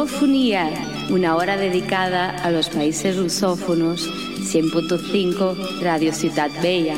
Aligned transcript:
Lusofonía, 0.00 0.70
una 1.10 1.36
hora 1.36 1.58
dedicada 1.58 2.30
a 2.30 2.50
los 2.50 2.70
países 2.70 3.16
lusófonos, 3.18 4.08
100.5 4.38 5.82
Radio 5.82 6.14
Ciudad 6.14 6.50
Bella. 6.62 6.96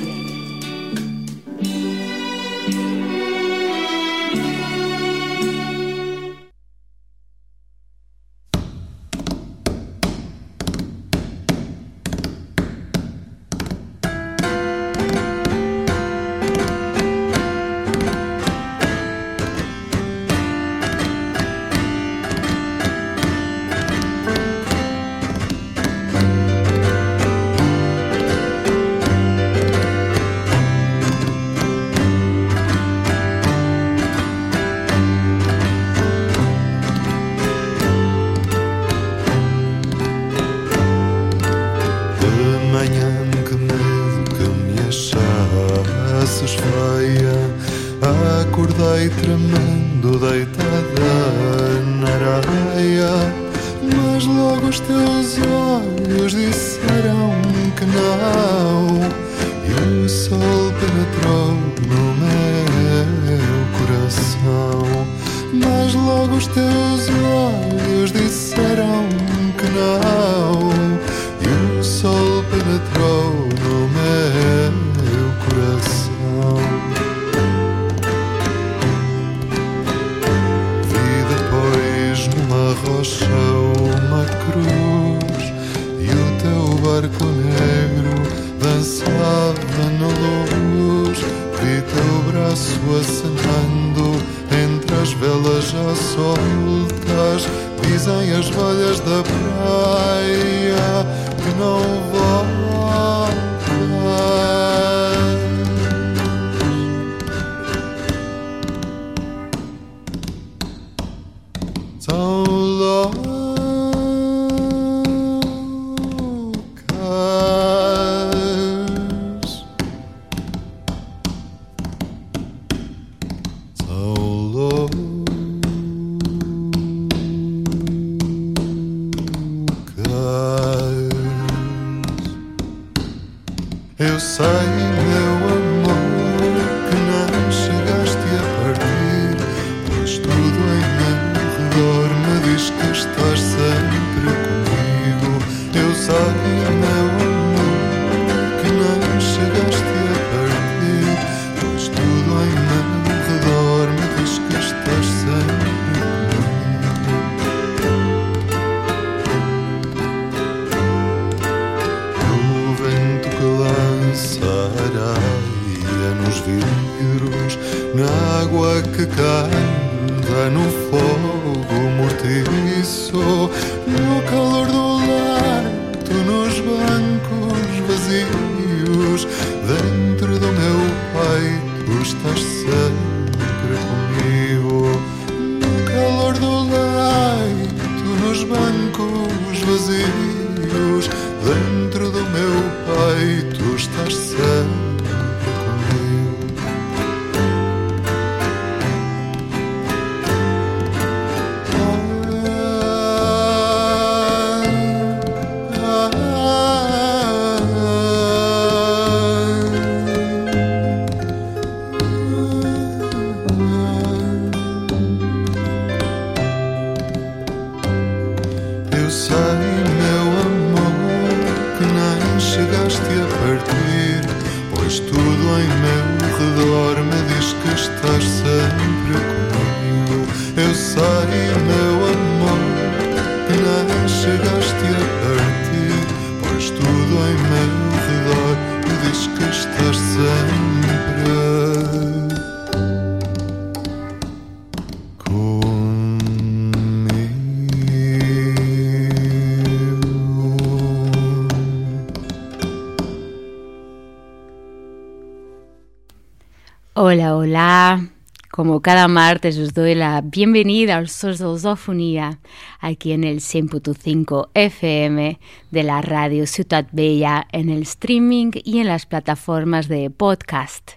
Cada 258.83 259.07
martes 259.07 259.59
os 259.59 259.75
doy 259.75 259.95
la 259.95 260.21
bienvenida 260.23 261.01
de 261.01 261.39
Lusofonía 261.39 262.41
aquí 262.81 263.13
en 263.13 263.23
el 263.23 263.39
100.5 263.39 264.49
FM 264.55 265.39
de 265.71 265.83
la 265.85 266.03
radio 266.03 266.49
Ciudad 266.49 266.89
Bella 266.91 267.47
en 267.53 267.71
el 267.71 267.83
streaming 267.83 268.51
y 268.65 268.81
en 268.81 268.89
las 268.89 269.07
plataformas 269.07 269.87
de 269.87 270.11
podcast. 270.11 270.93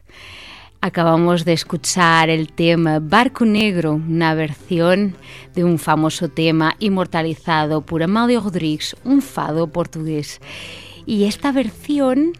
Acabamos 0.82 1.46
de 1.46 1.54
escuchar 1.54 2.30
el 2.30 2.52
tema 2.52 3.00
Barco 3.00 3.46
Negro, 3.46 3.94
una 3.94 4.34
versión 4.34 5.16
de 5.54 5.64
un 5.64 5.78
famoso 5.78 6.28
tema 6.28 6.76
inmortalizado 6.80 7.82
por 7.82 8.02
Amália 8.02 8.40
Rodrigues, 8.40 8.96
un 9.04 9.22
fado 9.22 9.68
portugués. 9.68 10.42
Y 11.06 11.26
esta 11.26 11.52
versión 11.52 12.34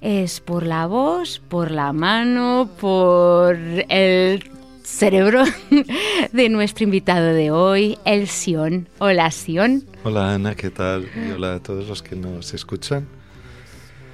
es 0.00 0.38
por 0.38 0.64
la 0.64 0.86
voz, 0.86 1.42
por 1.48 1.72
la 1.72 1.92
mano, 1.92 2.70
por 2.78 3.56
el 3.88 4.61
cerebro 4.84 5.44
de 6.32 6.48
nuestro 6.48 6.84
invitado 6.84 7.32
de 7.32 7.50
hoy, 7.50 7.98
el 8.04 8.28
Sion. 8.28 8.88
Hola, 8.98 9.30
Sion. 9.30 9.84
Hola, 10.04 10.34
Ana, 10.34 10.54
¿qué 10.54 10.70
tal? 10.70 11.08
Y 11.16 11.30
hola 11.32 11.54
a 11.54 11.60
todos 11.60 11.88
los 11.88 12.02
que 12.02 12.16
nos 12.16 12.54
escuchan. 12.54 13.06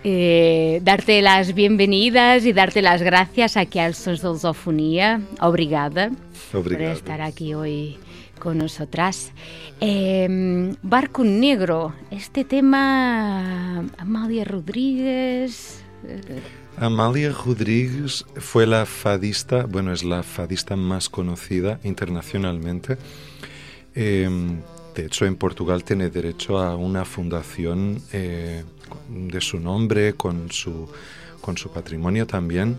Eh, 0.05 0.81
darte 0.85 1.21
las 1.23 1.55
bienvenidas 1.55 2.47
y 2.47 2.53
darte 2.53 2.83
las 2.83 3.03
gracias 3.03 3.57
aquí 3.57 3.79
al 3.79 3.95
Sons 3.95 4.23
de 4.23 4.29
Lusofonía. 4.29 5.21
Obrigada 5.41 6.11
por 6.53 6.73
estar 6.73 7.21
aquí 7.21 7.55
hoy 7.55 7.99
con 8.39 8.59
nosotras. 8.59 9.33
Eh, 9.81 10.75
Barco 10.83 11.25
Negro, 11.25 11.95
este 12.11 12.45
tema, 12.45 13.85
Amalia 13.99 14.45
Rodríguez. 14.45 15.83
Amalia 16.81 17.33
Rodríguez 17.33 18.25
fue 18.37 18.65
la 18.65 18.87
fadista, 18.87 19.67
bueno, 19.67 19.93
es 19.93 20.05
la 20.05 20.23
fadista 20.23 20.77
más 20.77 21.09
conocida 21.09 21.81
internacionalmente. 21.83 22.99
Em, 23.95 24.61
de 24.95 25.07
hecho, 25.07 25.27
en 25.27 25.35
Portugal 25.35 25.83
tiene 25.83 26.09
derecho 26.09 26.59
a 26.59 26.77
una 26.77 27.05
fundación 27.05 28.01
eh, 28.13 28.63
de 29.09 29.41
su 29.41 29.59
nombre, 29.59 30.13
con 30.15 30.53
su, 30.53 30.89
con 31.41 31.57
su 31.57 31.71
patrimonio 31.71 32.29
también. 32.29 32.79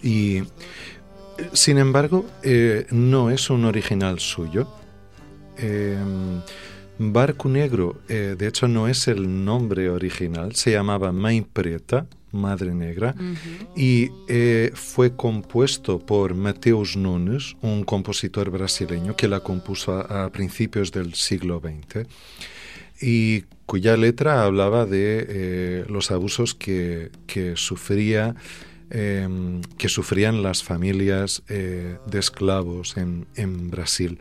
Y, 0.00 0.44
sin 1.52 1.78
embargo, 1.78 2.24
eh, 2.44 2.86
no 2.90 3.30
es 3.30 3.50
un 3.50 3.64
original 3.64 4.20
suyo. 4.20 4.68
Em, 5.58 6.40
Barco 6.98 7.48
Negro, 7.48 7.96
eh, 8.08 8.36
de 8.38 8.46
hecho, 8.46 8.68
no 8.68 8.86
es 8.86 9.08
el 9.08 9.44
nombre 9.44 9.90
original, 9.90 10.54
se 10.54 10.70
llamaba 10.70 11.10
Mãe 11.12 11.42
Preta, 11.42 12.06
Madre 12.32 12.74
Negra, 12.74 13.14
y 13.76 14.10
eh, 14.28 14.70
fue 14.74 15.14
compuesto 15.16 15.98
por 15.98 16.34
Mateus 16.34 16.96
Nunes, 16.96 17.56
un 17.62 17.84
compositor 17.84 18.50
brasileño 18.50 19.16
que 19.16 19.28
la 19.28 19.40
compuso 19.40 19.92
a, 19.92 20.30
principios 20.30 20.92
del 20.92 21.14
siglo 21.14 21.60
XX 21.60 22.06
y 23.00 23.42
cuya 23.64 23.96
letra 23.96 24.44
hablaba 24.44 24.86
de 24.86 25.26
eh, 25.28 25.84
los 25.88 26.10
abusos 26.10 26.54
que, 26.54 27.10
sufría 27.56 28.34
em, 28.90 29.60
que 29.78 29.88
sufrían 29.88 30.42
las 30.42 30.62
familias 30.62 31.42
eh, 31.48 31.96
de 32.06 32.18
esclavos 32.18 32.96
en, 32.96 33.70
Brasil. 33.70 34.18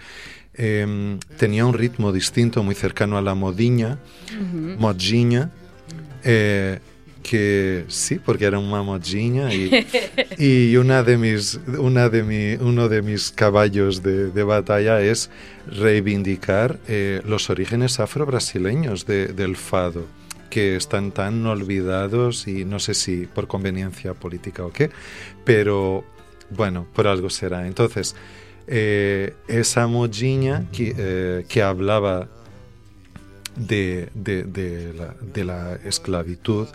Em, 0.53 1.19
tenía 1.37 1.65
un 1.65 1.73
ritmo 1.73 2.11
distinto, 2.11 2.63
muy 2.63 2.75
cercano 2.75 3.17
a 3.17 3.21
la 3.21 3.35
modiña, 3.35 3.99
modinha, 4.77 5.51
que 7.27 7.85
sí, 7.87 8.19
porque 8.19 8.45
era 8.45 8.59
una 8.59 8.83
modinha 8.83 9.51
y, 9.51 9.71
y 10.37 10.77
una 10.77 11.01
de 11.01 11.17
mis, 11.17 11.59
una 11.79 12.07
de 12.07 12.21
mi, 12.21 12.53
uno 12.63 12.87
de 12.87 13.01
mis 13.01 13.31
caballos 13.31 14.03
de, 14.03 14.29
de 14.29 14.43
batalla 14.43 15.01
es 15.01 15.31
reivindicar 15.65 16.77
eh, 16.87 17.21
los 17.25 17.49
orígenes 17.49 17.99
afro-brasileños 17.99 19.07
de, 19.07 19.27
del 19.27 19.55
fado 19.55 20.05
que 20.51 20.75
están 20.75 21.11
tan 21.11 21.43
olvidados 21.47 22.47
y 22.47 22.63
no 22.63 22.79
sé 22.79 22.93
si 22.93 23.25
por 23.25 23.47
conveniencia 23.47 24.13
política 24.13 24.63
o 24.63 24.71
qué, 24.71 24.91
pero 25.43 26.05
bueno, 26.51 26.85
por 26.93 27.07
algo 27.07 27.31
será. 27.31 27.65
Entonces, 27.65 28.15
eh, 28.67 29.33
esa 29.47 29.87
modinha 29.87 30.67
que, 30.71 30.93
eh, 30.95 31.45
que 31.49 31.63
hablaba 31.63 32.27
de, 33.55 34.09
de, 34.13 34.43
de, 34.43 34.93
la, 34.93 35.15
de 35.21 35.43
la 35.43 35.79
esclavitud, 35.83 36.67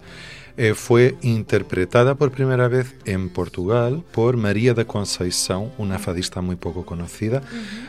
eh, 0.57 0.75
fue 0.75 1.17
interpretada 1.23 2.15
por 2.15 2.31
primera 2.31 2.69
vez 2.69 2.95
en 3.05 3.29
Portugal 3.29 4.03
por 4.13 4.37
María 4.37 4.75
de 4.75 4.87
Conceição, 4.87 5.71
una 5.79 5.99
fadista 5.99 6.41
muy 6.41 6.57
poco 6.57 6.85
conocida, 6.85 7.43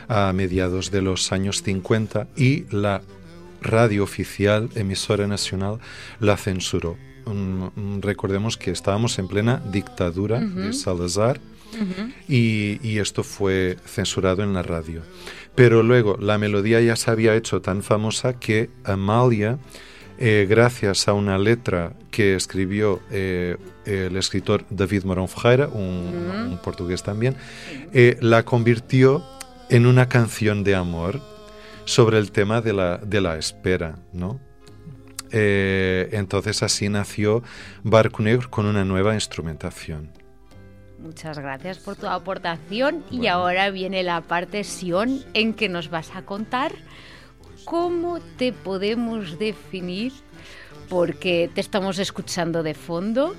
a 0.08 0.32
mediados 0.32 0.90
de 0.90 1.02
los 1.02 1.32
años 1.32 1.62
50 1.62 2.28
y 2.36 2.64
la 2.70 3.02
radio 3.60 4.02
oficial, 4.02 4.68
emisora 4.74 5.26
nacional, 5.26 5.78
la 6.20 6.36
censuró. 6.36 6.96
recordemos 8.00 8.56
que 8.56 8.72
estábamos 8.72 9.18
en 9.18 9.28
plena 9.28 9.62
dictadura 9.70 10.40
de 10.40 10.72
Salazar 10.72 11.40
y, 12.28 12.80
y 12.82 12.98
esto 12.98 13.22
fue 13.22 13.76
censurado 13.86 14.42
en 14.42 14.52
la 14.52 14.62
radio. 14.62 15.02
Pero 15.54 15.82
luego 15.82 16.16
la 16.18 16.38
melodía 16.38 16.80
ya 16.80 16.96
se 16.96 17.10
había 17.10 17.34
hecho 17.34 17.60
tan 17.60 17.82
famosa 17.82 18.38
que 18.38 18.70
Amalia 18.84 19.58
eh, 20.24 20.46
gracias 20.48 21.08
a 21.08 21.14
una 21.14 21.36
letra 21.36 21.94
que 22.12 22.36
escribió 22.36 23.00
eh, 23.10 23.56
el 23.84 24.16
escritor 24.16 24.64
David 24.70 25.02
Morón 25.02 25.26
Ferreira, 25.26 25.66
un, 25.66 26.60
portugués 26.62 27.02
también, 27.02 27.34
eh, 27.92 28.18
la 28.20 28.44
convirtió 28.44 29.24
en 29.68 29.84
una 29.84 30.08
canción 30.08 30.62
de 30.62 30.76
amor 30.76 31.20
sobre 31.86 32.18
el 32.18 32.30
tema 32.30 32.60
de 32.60 32.72
la, 32.72 32.98
de 32.98 33.20
la 33.20 33.36
espera, 33.36 33.96
¿no? 34.12 34.38
entonces 35.32 36.62
así 36.62 36.88
nació 36.90 37.42
Barco 37.82 38.22
Negro 38.22 38.48
con 38.48 38.66
una 38.66 38.84
nueva 38.84 39.14
instrumentación. 39.14 40.12
Muchas 41.00 41.36
gracias 41.36 41.78
por 41.78 41.96
tu 41.96 42.06
aportación 42.06 43.02
y 43.10 43.26
ahora 43.26 43.70
viene 43.70 44.04
la 44.04 44.20
parte 44.20 44.62
Sion 44.62 45.24
en 45.34 45.54
que 45.54 45.68
nos 45.68 45.90
vas 45.90 46.14
a 46.14 46.22
contar 46.22 46.72
¿Cómo 47.64 48.20
te 48.38 48.52
podemos 48.52 49.38
definir? 49.38 50.12
Porque 50.88 51.50
te 51.54 51.60
estamos 51.60 51.98
escuchando 51.98 52.62
de 52.62 52.74
fondo. 52.74 53.34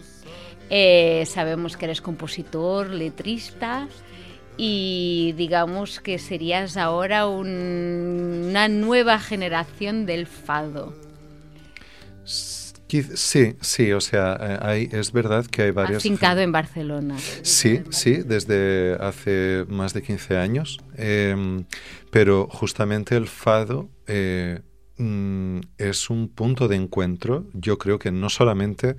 Eh, 0.70 1.26
sabemos 1.28 1.78
que 1.78 1.86
eres 1.86 2.02
compositor, 2.02 2.90
letrista 2.90 3.88
y 4.58 5.34
digamos 5.38 6.00
que 6.00 6.20
serías 6.20 6.78
ahora 6.78 7.28
una 7.28 8.68
nueva 8.68 9.20
generación 9.20 10.06
del 10.06 10.26
fado. 10.28 10.94
Sí, 13.02 13.56
sí, 13.60 13.92
o 13.92 14.02
sea, 14.02 14.38
eh, 14.40 14.60
hay, 14.62 14.90
es 14.92 15.12
verdad 15.12 15.48
que 15.48 15.64
hay 15.64 15.72
varias... 15.72 15.98
Afincado 15.98 16.42
en 16.42 16.52
Barcelona. 16.52 17.18
Sí, 17.42 17.82
sí, 17.90 18.18
desde 18.24 18.96
hace 19.00 19.66
más 19.68 19.94
de 19.96 20.04
15 20.04 20.38
años, 20.38 20.80
em, 20.96 21.66
pero 22.14 22.48
justamente 22.48 23.16
el 23.16 23.28
fado 23.28 23.90
eh, 24.06 24.62
mm, 25.00 25.62
es 25.80 26.12
un 26.12 26.30
punto 26.30 26.68
de 26.68 26.76
encuentro, 26.76 27.48
yo 27.54 27.80
creo 27.80 27.98
que 27.98 28.12
no 28.12 28.30
solamente 28.30 28.98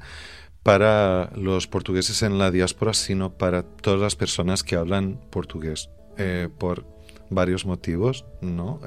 para 0.64 1.30
los 1.36 1.68
portugueses 1.68 2.24
en 2.24 2.38
la 2.38 2.50
diáspora, 2.50 2.92
sino 2.92 3.34
para 3.38 3.62
todas 3.62 4.00
las 4.00 4.16
personas 4.16 4.64
que 4.64 4.74
hablan 4.74 5.20
portugués, 5.30 5.90
eh, 6.18 6.48
por 6.58 6.86
varios 7.30 7.64
motivos, 7.66 8.24
¿no? 8.40 8.80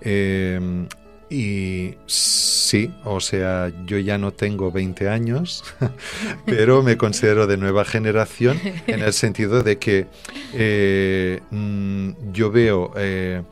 Em, 0.00 0.86
y 1.30 1.94
sí, 2.06 2.90
o 3.04 3.20
sea, 3.20 3.70
yo 3.84 3.98
ya 3.98 4.16
no 4.16 4.32
tengo 4.32 4.72
20 4.72 5.08
años, 5.08 5.62
pero 6.46 6.82
me 6.82 6.96
considero 6.96 7.46
de 7.46 7.56
nueva 7.56 7.84
generación 7.84 8.58
en 8.86 9.00
el 9.00 9.12
sentido 9.12 9.62
de 9.62 9.78
que 9.78 10.06
eh, 10.54 11.40
mm, 11.50 12.32
yo 12.32 12.50
veo 12.50 12.92
eh, 12.96 13.42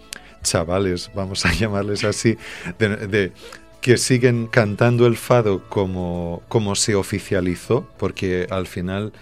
chavales, 0.42 1.10
vamos 1.14 1.44
a 1.44 1.52
llamarles 1.58 2.04
así, 2.04 2.38
de, 2.78 3.32
que 3.80 3.98
siguen 3.98 4.46
cantando 4.46 5.06
el 5.06 5.16
fado 5.16 5.62
como, 5.68 6.42
como 6.48 6.74
se 6.74 6.94
oficializó, 6.94 7.86
porque 7.98 8.46
al 8.50 8.66
final 8.66 9.12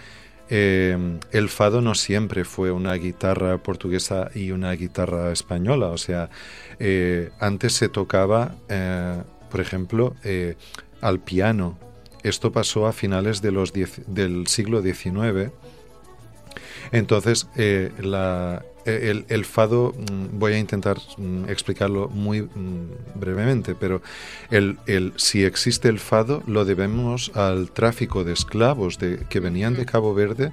eh, 0.50 1.18
el 1.32 1.48
fado 1.48 1.80
no 1.80 1.94
siempre 1.94 2.44
fue 2.44 2.70
una 2.70 2.94
guitarra 2.94 3.58
portuguesa 3.58 4.30
y 4.34 4.50
una 4.50 4.72
guitarra 4.72 5.32
española, 5.32 5.88
o 5.88 5.98
sea, 5.98 6.30
eh, 6.78 7.30
antes 7.40 7.72
se 7.74 7.88
tocaba, 7.88 8.54
eh, 8.68 9.22
por 9.50 9.60
ejemplo, 9.60 10.14
al 11.00 11.20
piano. 11.20 11.78
Esto 12.22 12.52
pasó 12.52 12.86
a 12.86 12.92
finales 12.92 13.42
del 13.42 14.46
siglo 14.46 14.82
XIX. 14.82 15.52
Entonces, 16.90 17.46
la, 17.98 18.64
eh, 18.86 19.24
el, 19.28 19.44
fado, 19.44 19.94
mm, 19.96 20.38
voy 20.38 20.52
a 20.54 20.58
intentar 20.58 20.98
mm, 21.16 21.48
explicarlo 21.48 22.08
muy 22.08 22.42
mm, 22.42 22.88
brevemente, 23.14 23.74
pero 23.74 24.02
el, 24.50 24.78
si 25.16 25.44
existe 25.44 25.88
el 25.88 25.98
fado 25.98 26.42
lo 26.46 26.64
debemos 26.64 27.30
al 27.34 27.70
tráfico 27.70 28.24
de 28.24 28.32
esclavos 28.32 28.98
de, 28.98 29.20
que 29.28 29.40
venían 29.40 29.74
de 29.74 29.86
Cabo 29.86 30.14
Verde, 30.14 30.52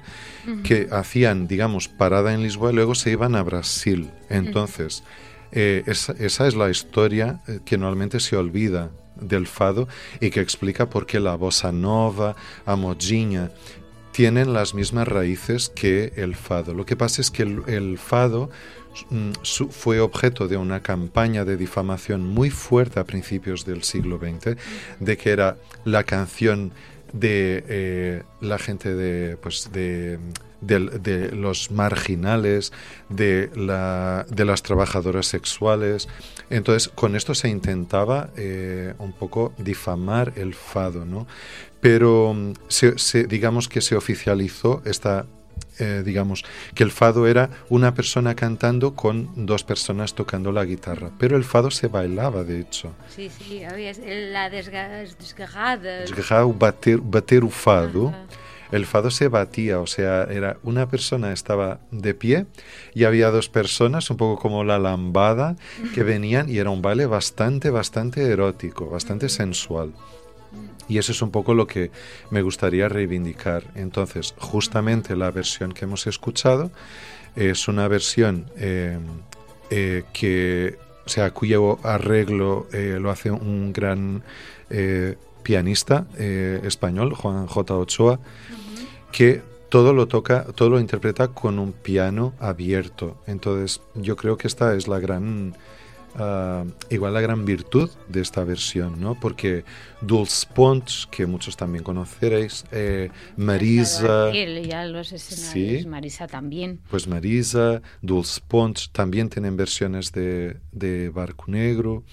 que 0.63 0.87
hacían, 0.91 1.47
digamos, 1.47 1.87
parada 1.87 2.33
en 2.33 2.41
Lisboa 2.41 2.71
y 2.71 2.75
luego 2.75 2.95
se 2.95 3.11
iban 3.11 3.35
a 3.35 3.43
Brasil. 3.43 4.09
Entonces, 4.29 5.03
eh, 5.51 5.83
esa, 5.85 6.47
es 6.47 6.55
la 6.55 6.69
historia 6.69 7.41
eh, 7.47 7.59
que 7.65 7.77
normalmente 7.77 8.19
se 8.19 8.37
olvida 8.37 8.91
del 9.19 9.47
fado 9.47 9.87
y 10.19 10.29
que 10.29 10.39
explica 10.39 10.89
por 10.89 11.05
qué 11.05 11.19
la 11.19 11.35
bossa 11.35 11.71
nova, 11.71 12.35
a 12.65 12.75
modinha, 12.75 13.51
tienen 14.11 14.53
las 14.53 14.73
mismas 14.73 15.07
raíces 15.07 15.69
que 15.69 16.13
el 16.15 16.35
fado. 16.35 16.73
Lo 16.73 16.85
que 16.85 16.95
pasa 16.95 17.21
es 17.21 17.31
que 17.31 17.43
el, 17.43 17.97
fado 17.97 18.49
mm, 19.09 19.31
fue 19.69 19.99
objeto 19.99 20.47
de 20.47 20.57
una 20.57 20.81
campaña 20.81 21.45
de 21.45 21.57
difamación 21.57 22.25
muy 22.25 22.49
fuerte 22.49 22.99
a 22.99 23.05
principios 23.05 23.65
del 23.65 23.83
siglo 23.83 24.19
XX, 24.19 24.57
de 24.99 25.17
que 25.17 25.31
era 25.31 25.57
la 25.85 26.03
canción 26.03 26.71
de 27.13 27.63
eh, 27.67 28.23
la 28.39 28.57
gente 28.57 28.93
de, 28.95 29.37
pues 29.37 29.71
de 29.73 30.19
de, 30.61 31.31
los 31.33 31.71
marginales, 31.71 32.71
de, 33.09 33.49
la, 33.55 34.25
de, 34.29 34.45
las 34.45 34.61
trabajadoras 34.63 35.25
sexuales. 35.25 36.07
Entonces, 36.49 36.89
con 36.89 37.15
esto 37.15 37.35
se 37.35 37.49
intentaba 37.49 38.29
eh, 38.37 38.93
un 38.99 39.11
poco 39.11 39.53
difamar 39.57 40.33
el 40.35 40.53
fado, 40.53 41.05
¿no? 41.05 41.27
Pero 41.81 42.33
mm, 42.33 42.53
se, 42.67 43.25
digamos 43.25 43.67
que 43.67 43.81
se 43.81 43.95
oficializó 43.95 44.81
esta 44.85 45.25
eh, 45.79 46.03
digamos, 46.05 46.43
que 46.75 46.83
el 46.83 46.91
fado 46.91 47.25
era 47.25 47.49
una 47.69 47.95
persona 47.95 48.35
cantando 48.35 48.93
con 48.93 49.47
dos 49.47 49.63
personas 49.63 50.13
tocando 50.13 50.51
la 50.51 50.63
guitarra. 50.63 51.09
Pero 51.17 51.37
el 51.37 51.43
fado 51.43 51.71
se 51.71 51.87
bailaba, 51.87 52.43
de 52.43 52.59
hecho. 52.59 52.93
Sí, 53.09 53.29
sí, 53.29 53.63
había 53.63 53.93
la 54.31 54.49
desgarrada. 54.51 56.01
Desgarrar, 56.01 56.45
bater, 56.53 56.99
bater 56.99 57.47
fado. 57.49 58.13
El 58.71 58.85
fado 58.85 59.11
se 59.11 59.27
batía, 59.27 59.79
o 59.79 59.87
sea, 59.87 60.23
era 60.23 60.57
una 60.63 60.87
persona 60.87 61.33
estaba 61.33 61.79
de 61.91 62.13
pie 62.13 62.45
y 62.93 63.03
había 63.03 63.29
dos 63.29 63.49
personas, 63.49 64.09
un 64.09 64.17
poco 64.17 64.41
como 64.41 64.63
la 64.63 64.79
lambada, 64.79 65.57
que 65.93 66.03
venían 66.03 66.49
y 66.49 66.57
era 66.57 66.69
un 66.69 66.81
baile 66.81 67.05
bastante, 67.05 67.69
bastante 67.69 68.23
erótico, 68.23 68.89
bastante 68.89 69.27
sensual. 69.27 69.91
Y 70.91 70.97
eso 70.97 71.13
es 71.13 71.21
un 71.21 71.31
poco 71.31 71.53
lo 71.53 71.67
que 71.67 71.89
me 72.31 72.41
gustaría 72.41 72.89
reivindicar. 72.89 73.63
Entonces, 73.75 74.35
justamente 74.37 75.15
la 75.15 75.31
versión 75.31 75.71
que 75.71 75.85
hemos 75.85 76.05
escuchado 76.05 76.69
es 77.33 77.69
una 77.69 77.87
versión 77.87 78.47
eh, 78.57 78.99
eh, 79.69 80.03
que, 80.11 80.77
o 81.05 81.09
sea, 81.09 81.31
cuyo 81.31 81.79
arreglo 81.83 82.67
eh, 82.73 82.97
lo 82.99 83.09
hace 83.09 83.31
un 83.31 83.71
gran 83.71 84.21
pianista 85.43 86.07
español, 86.17 87.13
Juan 87.13 87.47
J. 87.47 87.77
Ochoa, 87.77 88.19
que 89.13 89.41
todo 89.69 89.93
lo 89.93 90.09
toca, 90.09 90.43
todo 90.55 90.71
lo 90.71 90.79
interpreta 90.81 91.29
con 91.29 91.57
un 91.57 91.71
piano 91.71 92.33
abierto. 92.37 93.15
Entonces, 93.27 93.81
yo 93.95 94.17
creo 94.17 94.37
que 94.37 94.47
esta 94.47 94.75
es 94.75 94.89
la 94.89 94.99
gran 94.99 95.55
Ah, 96.15 96.65
igual 96.89 97.13
la 97.13 97.21
gran 97.21 97.45
virtud 97.45 97.89
de 98.09 98.21
esta 98.21 98.43
versión, 98.43 98.99
¿no? 98.99 99.19
Porque 99.19 99.63
Dulce 100.01 100.47
Pons, 100.53 101.07
que 101.09 101.25
muchos 101.25 101.55
también 101.55 101.83
conoceréis, 101.83 102.65
eh, 102.71 103.09
Marisa... 103.37 104.31
ya 104.31 104.85
los 104.85 105.07
sí, 105.07 105.85
Marisa 105.87 106.27
también. 106.27 106.79
Pues 106.89 107.07
Marisa, 107.07 107.81
Dulce 108.01 108.41
Pons 108.47 108.91
también 108.91 109.29
tienen 109.29 109.55
versiones 109.55 110.11
de, 110.11 110.57
de 110.71 111.09
Barco 111.09 111.45
Negro. 111.47 112.03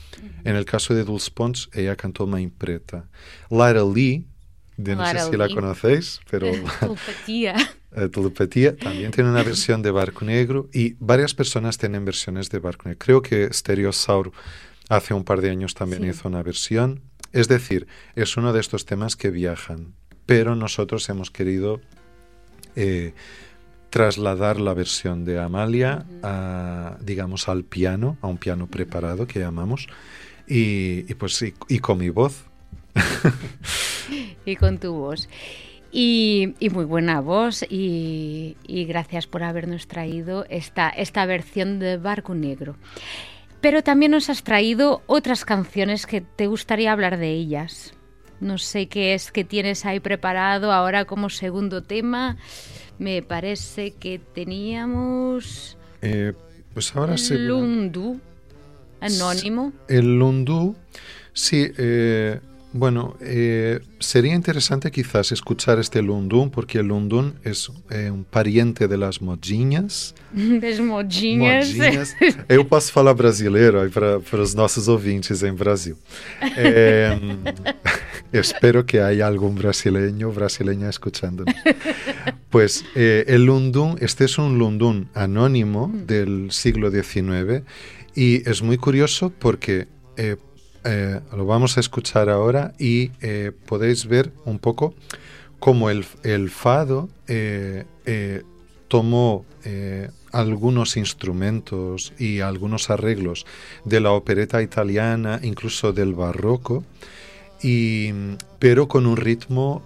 En 0.44 0.56
el 0.56 0.64
caso 0.64 0.94
de 0.94 1.04
Dulce 1.04 1.30
Pons, 1.32 1.68
ella 1.72 1.96
cantó 1.96 2.26
Impreta. 2.38 3.08
Lara 3.50 3.82
Lee, 3.82 4.26
de 4.76 4.94
no 4.94 5.06
sé 5.06 5.18
si 5.30 5.36
la 5.36 5.48
conocéis, 5.48 6.20
pero... 6.30 6.46
Eh, 7.96 8.08
telepatía 8.08 8.76
también 8.76 9.12
tiene 9.12 9.30
una 9.30 9.42
versión 9.42 9.80
de 9.80 9.90
Barco 9.90 10.24
Negro 10.24 10.68
y 10.74 10.94
varias 10.98 11.34
personas 11.34 11.78
tienen 11.78 12.04
versiones 12.04 12.50
de 12.50 12.58
Barco 12.58 12.88
Negro. 12.88 12.98
Creo 12.98 13.22
que 13.22 13.52
Stereosaur 13.52 14.30
hace 14.88 15.14
un 15.14 15.24
par 15.24 15.40
de 15.40 15.50
años 15.50 15.74
también 15.74 16.04
hizo 16.04 16.28
una 16.28 16.42
versión. 16.42 17.00
Es 17.32 17.48
decir, 17.48 17.86
es 18.14 18.36
uno 18.36 18.52
de 18.52 18.60
estos 18.60 18.84
temas 18.84 19.16
que 19.16 19.30
viajan, 19.30 19.94
pero 20.26 20.54
nosotros 20.54 21.08
hemos 21.08 21.30
querido 21.30 21.80
eh, 22.76 23.14
trasladar 23.90 24.60
la 24.60 24.74
versión 24.74 25.24
de 25.24 25.38
Amalia 25.38 26.04
a, 26.22 26.98
digamos, 27.00 27.48
al 27.48 27.64
piano, 27.64 28.18
a 28.20 28.26
un 28.26 28.36
piano 28.36 28.66
preparado 28.66 29.26
que 29.26 29.40
llamamos, 29.40 29.88
y, 30.46 31.02
pues 31.14 31.42
y 31.42 31.78
con 31.78 31.98
mi 31.98 32.10
voz. 32.10 32.44
y 34.44 34.56
con 34.56 34.78
tu 34.78 34.92
voz. 34.92 35.28
Y, 35.90 36.54
muy 36.72 36.84
buena 36.84 37.20
voz 37.20 37.64
y, 37.68 38.56
gracias 38.88 39.26
por 39.26 39.42
habernos 39.42 39.86
traído 39.86 40.44
esta, 40.50 40.90
esta 40.90 41.24
versión 41.26 41.78
de 41.78 41.96
Barco 41.96 42.34
Negro. 42.34 42.76
Pero 43.60 43.82
también 43.82 44.12
nos 44.12 44.30
has 44.30 44.42
traído 44.44 45.02
otras 45.06 45.44
canciones 45.44 46.06
que 46.06 46.20
te 46.20 46.46
gustaría 46.46 46.92
hablar 46.92 47.18
de 47.18 47.32
ellas. 47.32 47.94
No 48.40 48.58
sé 48.58 48.86
qué 48.86 49.14
es 49.14 49.32
que 49.32 49.44
tienes 49.44 49.84
ahí 49.84 49.98
preparado 49.98 50.72
ahora 50.72 51.06
como 51.06 51.28
segundo 51.28 51.82
tema. 51.82 52.36
Me 52.98 53.22
parece 53.22 53.92
que 53.92 54.18
teníamos... 54.18 55.76
Eh, 56.02 56.34
pues 56.72 56.94
ahora 56.94 57.16
El 57.16 57.48
Lundu, 57.48 58.20
anónimo. 59.00 59.72
El 59.88 60.18
Lundu, 60.18 60.76
sí. 61.32 61.72
Eh, 61.76 62.38
bueno, 62.78 63.16
eh, 63.20 63.80
sería 63.98 64.34
interesante 64.34 64.90
quizás 64.90 65.32
escuchar 65.32 65.78
este 65.78 66.00
Lundun, 66.00 66.50
porque 66.50 66.78
el 66.78 66.86
Lundun 66.86 67.34
es 67.44 67.70
eh, 67.90 68.10
um 68.10 68.24
pariente 68.24 68.86
de 68.86 68.96
las 68.96 69.20
modinhas. 69.20 70.14
Das 70.60 70.80
modinhas. 70.92 71.74
modinhas. 71.74 72.16
Eu 72.48 72.64
posso 72.64 72.92
falar 72.92 73.14
brasileiro 73.14 73.90
para, 73.90 74.20
para 74.20 74.42
os 74.42 74.54
nossos 74.54 74.88
ouvintes 74.88 75.42
em 75.42 75.52
Brasil. 75.52 75.96
É, 76.56 77.18
espero 78.32 78.84
que 78.84 79.00
haya 79.00 79.26
algún 79.26 79.54
brasileño 79.54 80.30
brasileña 80.30 80.88
escuchándonos. 80.88 81.54
Pues 82.50 82.84
eh, 82.94 83.24
el 83.26 83.44
Lundun, 83.44 83.96
este 84.00 84.24
es 84.24 84.38
un 84.38 84.58
Lundun 84.58 85.08
anónimo 85.14 85.88
mm. 85.88 86.06
del 86.06 86.50
siglo 86.50 86.90
XIX 86.90 87.64
y 88.14 88.48
es 88.48 88.62
muy 88.62 88.78
curioso 88.78 89.32
porque 89.38 89.88
eh, 90.16 90.36
eh, 90.84 91.20
lo 91.36 91.46
vamos 91.46 91.76
a 91.76 91.80
escuchar 91.80 92.28
ahora 92.28 92.72
y 92.78 93.10
eh, 93.20 93.52
podéis 93.66 94.06
ver 94.06 94.32
un 94.44 94.58
poco 94.58 94.94
cómo 95.58 95.90
el, 95.90 96.04
fado 96.50 97.08
eh, 97.26 97.84
tomó 98.88 99.44
algunos 100.32 100.96
instrumentos 100.96 102.12
y 102.18 102.40
algunos 102.40 102.90
arreglos 102.90 103.44
de 103.84 104.00
la 104.00 104.12
opereta 104.12 104.62
italiana, 104.62 105.40
incluso 105.42 105.92
del 105.92 106.14
barroco, 106.14 106.84
y, 107.62 108.12
pero 108.58 108.88
con 108.88 109.06
un 109.06 109.16
ritmo 109.16 109.82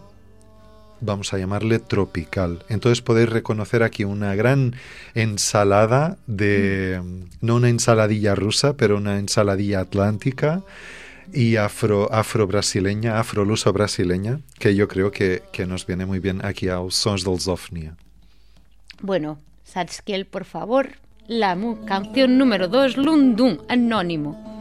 vamos 1.02 1.35
a 1.35 1.38
llamarle 1.38 1.78
tropical. 1.78 2.64
Entonces 2.68 3.02
podéis 3.02 3.28
reconocer 3.28 3.82
aquí 3.82 4.04
una 4.04 4.35
gran 4.35 4.75
ensalada 5.14 6.16
de, 6.26 7.00
mm. 7.02 7.47
no 7.47 7.56
una 7.56 7.68
ensaladilla 7.68 8.35
rusa, 8.35 8.76
pero 8.76 8.97
una 8.97 9.18
ensaladilla 9.18 9.80
atlántica 9.80 10.62
y 11.32 11.56
afro, 11.56 12.12
afro 12.12 12.47
brasileña, 12.47 13.18
afro 13.18 13.44
luso 13.44 13.73
brasileña, 13.73 14.40
que 14.59 14.75
yo 14.75 14.88
creo 14.88 15.11
que, 15.11 15.42
que 15.52 15.66
nos 15.66 15.87
viene 15.87 16.06
muy 16.06 16.18
bien 16.18 16.44
aquí 16.44 16.68
a 16.68 16.78
Sons 16.88 17.25
del 17.25 17.40
Zofnia. 17.40 17.97
Bueno, 19.00 19.38
Satskiel, 19.64 20.26
por 20.26 20.44
favor, 20.44 20.90
la 21.26 21.56
canción 21.87 22.38
número 22.38 22.68
2, 22.68 22.97
Lundun, 22.97 23.62
anónimo. 23.68 24.51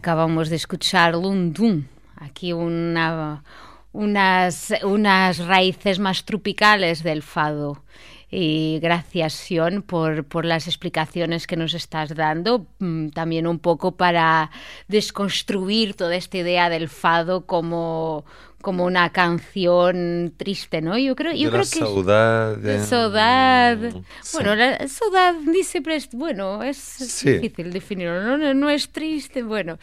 Acabamos 0.00 0.48
de 0.48 0.56
escuchar 0.56 1.12
Lundum, 1.12 1.84
aquí 2.16 2.54
una, 2.54 3.44
unas, 3.92 4.72
unas 4.82 5.46
raíces 5.46 5.98
más 5.98 6.24
tropicales 6.24 7.02
del 7.02 7.22
fado. 7.22 7.84
Y 8.30 8.78
gracias, 8.80 9.34
Sion, 9.34 9.82
por, 9.82 10.24
por 10.24 10.46
las 10.46 10.68
explicaciones 10.68 11.46
que 11.46 11.56
nos 11.56 11.74
estás 11.74 12.14
dando, 12.14 12.66
mm, 12.78 13.08
también 13.08 13.46
un 13.46 13.58
poco 13.58 13.92
para 13.92 14.50
desconstruir 14.88 15.92
toda 15.94 16.16
esta 16.16 16.38
idea 16.38 16.70
del 16.70 16.88
fado 16.88 17.44
como, 17.44 18.24
como 18.60 18.84
una 18.84 19.10
canción 19.10 20.34
triste, 20.36 20.82
¿no? 20.82 20.98
Yo 20.98 21.16
creo, 21.16 21.32
yo 21.32 21.50
creo 21.50 21.62
que 21.62 21.78
saudade. 21.78 22.84
Saudade. 22.84 23.92
Bueno, 24.34 24.54
la 24.54 24.86
saudade 24.86 25.64
siempre 25.64 25.96
es, 25.96 26.10
bueno, 26.12 26.62
es, 26.62 27.22
difícil 27.24 27.72
definirlo, 27.72 28.36
¿no? 28.36 28.54
¿no? 28.54 28.70
es 28.70 28.90
triste, 28.90 29.42
bueno. 29.42 29.78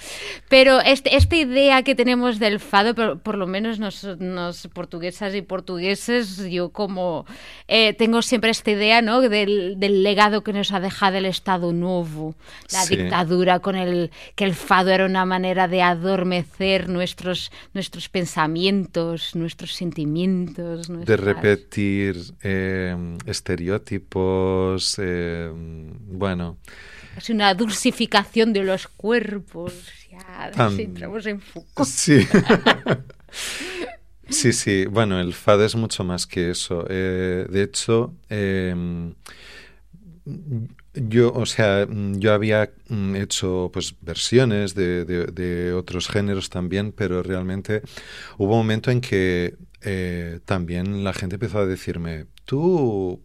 Pero 0.47 0.79
este, 0.79 1.15
esta 1.15 1.35
idea 1.35 1.81
que 1.83 1.95
tenemos 1.95 2.39
del 2.39 2.59
fado, 2.59 2.93
por, 2.93 3.37
lo 3.37 3.47
menos 3.47 3.79
nos, 3.79 4.67
portuguesas 4.73 5.33
y 5.33 5.41
portugueses, 5.41 6.37
yo 6.49 6.69
como 6.69 7.25
eh, 7.67 7.93
tengo 7.93 8.21
siempre 8.21 8.51
esta 8.51 8.71
idea, 8.71 9.01
¿no? 9.01 9.21
Del, 9.21 9.75
del, 9.77 10.03
legado 10.03 10.43
que 10.43 10.53
nos 10.53 10.71
ha 10.71 10.79
dejado 10.79 11.17
el 11.17 11.25
Estado 11.25 11.73
Nuevo, 11.73 12.35
la 12.71 12.85
dictadura 12.85 13.59
con 13.59 13.75
el 13.75 14.11
que 14.35 14.43
el 14.43 14.53
fado 14.53 14.91
era 14.91 15.05
una 15.05 15.25
manera 15.25 15.67
de 15.67 15.81
adormecer 15.81 16.89
nuestros, 16.89 17.51
nuestros 17.73 18.09
pensamientos 18.09 18.66
nuestros 18.71 19.73
sentimientos. 19.73 20.87
De 20.87 21.17
repetir 21.17 22.17
em, 22.41 23.17
estereotipos, 23.25 24.99
em, 24.99 25.91
bueno. 26.17 26.57
Es 27.17 27.29
una 27.29 27.53
dulcificación 27.53 28.53
de 28.53 28.63
los 28.63 28.87
cuerpos, 28.87 29.73
ya 30.11 30.51
entramos 30.77 31.25
en 31.25 31.41
Foucault. 31.41 31.89
Sí. 31.89 32.27
sí, 34.29 34.53
sí, 34.53 34.85
bueno, 34.85 35.19
el 35.19 35.33
fado 35.33 35.65
es 35.65 35.75
mucho 35.75 36.03
más 36.03 36.27
que 36.27 36.51
eso. 36.51 36.85
Eh, 36.89 37.47
de 37.49 37.63
hecho, 37.63 38.13
em, 38.29 39.15
yo, 41.07 41.31
o 41.33 41.45
sea, 41.45 41.85
mm, 41.87 42.19
yo 42.19 42.33
había 42.33 42.71
mm, 42.89 43.15
hecho 43.15 43.69
pues 43.73 43.95
versiones 44.01 44.75
de, 44.75 45.05
de, 45.05 45.73
otros 45.73 46.07
géneros 46.07 46.49
también, 46.49 46.91
pero 46.91 47.23
realmente 47.23 47.81
hubo 48.37 48.53
un 48.53 48.59
momento 48.59 48.91
en 48.91 49.01
que 49.01 49.55
eh, 49.81 50.39
también 50.45 51.03
la 51.03 51.13
gente 51.13 51.35
empezó 51.35 51.59
a 51.59 51.65
decirme, 51.65 52.25
tú 52.45 53.21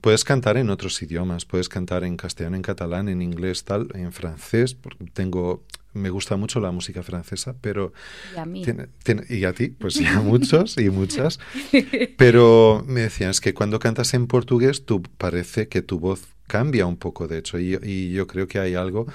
puedes 0.00 0.24
cantar 0.24 0.56
en 0.56 0.70
otros 0.70 1.00
idiomas, 1.02 1.44
puedes 1.44 1.68
cantar 1.68 2.04
en 2.04 2.16
castellano, 2.16 2.56
en 2.56 2.62
catalán, 2.62 3.08
en 3.08 3.22
inglés, 3.22 3.64
tal, 3.64 3.88
en 3.94 4.12
francés, 4.12 4.74
porque 4.74 5.04
tengo 5.12 5.64
me 5.92 6.10
gusta 6.10 6.36
mucho 6.36 6.60
la 6.60 6.70
música 6.70 7.02
francesa, 7.02 7.56
pero... 7.60 7.92
Y 8.34 8.38
a 8.38 8.44
mí. 8.44 8.64
y 9.28 9.44
a 9.44 9.52
ti, 9.52 9.68
pues 9.68 9.94
ya 9.94 10.20
muchos 10.22 10.78
y 10.78 10.88
muchas. 10.88 11.40
Pero 12.16 12.84
me 12.86 13.00
decían, 13.02 13.30
es 13.30 13.40
que 13.40 13.54
cuando 13.54 13.80
cantas 13.80 14.14
en 14.14 14.28
portugués, 14.28 14.84
tú 14.86 15.02
parece 15.18 15.66
que 15.66 15.82
tu 15.82 15.98
voz 15.98 16.28
cambia 16.50 16.84
un 16.84 16.96
poco, 16.96 17.28
de 17.28 17.38
hecho, 17.38 17.60
y, 17.60 18.10
yo 18.10 18.26
creo 18.26 18.48
que 18.48 18.58
hay 18.58 18.74
algo 18.74 19.06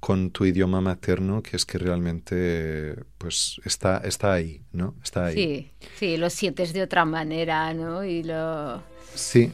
con 0.00 0.30
tu 0.30 0.44
idioma 0.44 0.82
materno 0.82 1.42
que 1.42 1.56
es 1.56 1.64
que 1.64 1.78
realmente 1.78 2.94
pues 3.16 3.58
está, 3.64 4.02
está 4.04 4.34
ahí, 4.34 4.60
¿no? 4.72 4.94
Está 5.02 5.26
ahí. 5.26 5.34
Sí, 5.34 5.70
sí, 5.98 6.16
lo 6.18 6.28
sientes 6.28 6.74
de 6.74 6.82
otra 6.82 7.06
manera, 7.06 7.72
¿no? 7.72 8.04
Y 8.04 8.22
lo... 8.22 8.82
Sí. 9.14 9.50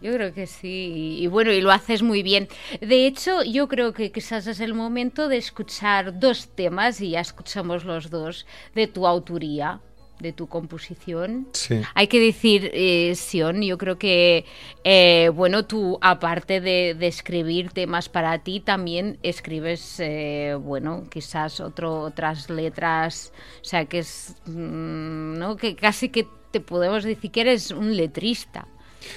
Yo 0.00 0.12
creo 0.14 0.32
que 0.32 0.46
sí, 0.46 1.18
y, 1.18 1.26
bueno, 1.26 1.50
y 1.50 1.60
lo 1.60 1.72
haces 1.72 2.00
muy 2.02 2.22
bien. 2.22 2.48
De 2.80 3.06
hecho, 3.06 3.42
yo 3.42 3.66
creo 3.66 3.92
que 3.92 4.12
quizás 4.12 4.46
es 4.46 4.60
el 4.60 4.72
momento 4.72 5.28
de 5.28 5.36
escuchar 5.36 6.20
dos 6.20 6.48
temas, 6.54 7.00
y 7.00 7.10
ya 7.10 7.20
escuchamos 7.20 7.84
los 7.84 8.08
dos, 8.08 8.46
de 8.76 8.86
tu 8.86 9.04
autoría 9.06 9.80
de 10.20 10.32
tu 10.32 10.46
composición. 10.46 11.48
Hay 11.94 12.06
que 12.06 12.20
decir, 12.20 12.70
eh, 12.72 13.14
Sion, 13.14 13.62
yo 13.62 13.78
creo 13.78 13.98
que, 13.98 14.44
eh, 14.84 15.30
bueno, 15.34 15.64
tú, 15.66 15.98
aparte 16.00 16.60
de, 16.60 16.96
escribir 17.00 17.70
temas 17.72 18.08
para 18.08 18.38
ti, 18.38 18.60
también 18.60 19.18
escribes, 19.22 19.98
eh, 19.98 20.56
bueno, 20.60 21.04
quizás 21.10 21.60
otro, 21.60 22.00
otras 22.00 22.50
letras, 22.50 23.32
o 23.60 23.64
sea, 23.64 23.86
que 23.86 24.00
es, 24.00 24.36
mm, 24.46 25.38
¿no? 25.38 25.56
Que 25.56 25.74
casi 25.74 26.10
que 26.10 26.26
te 26.50 26.60
podemos 26.60 27.04
decir 27.04 27.30
que 27.30 27.40
eres 27.40 27.70
un 27.70 27.96
letrista. 27.96 28.66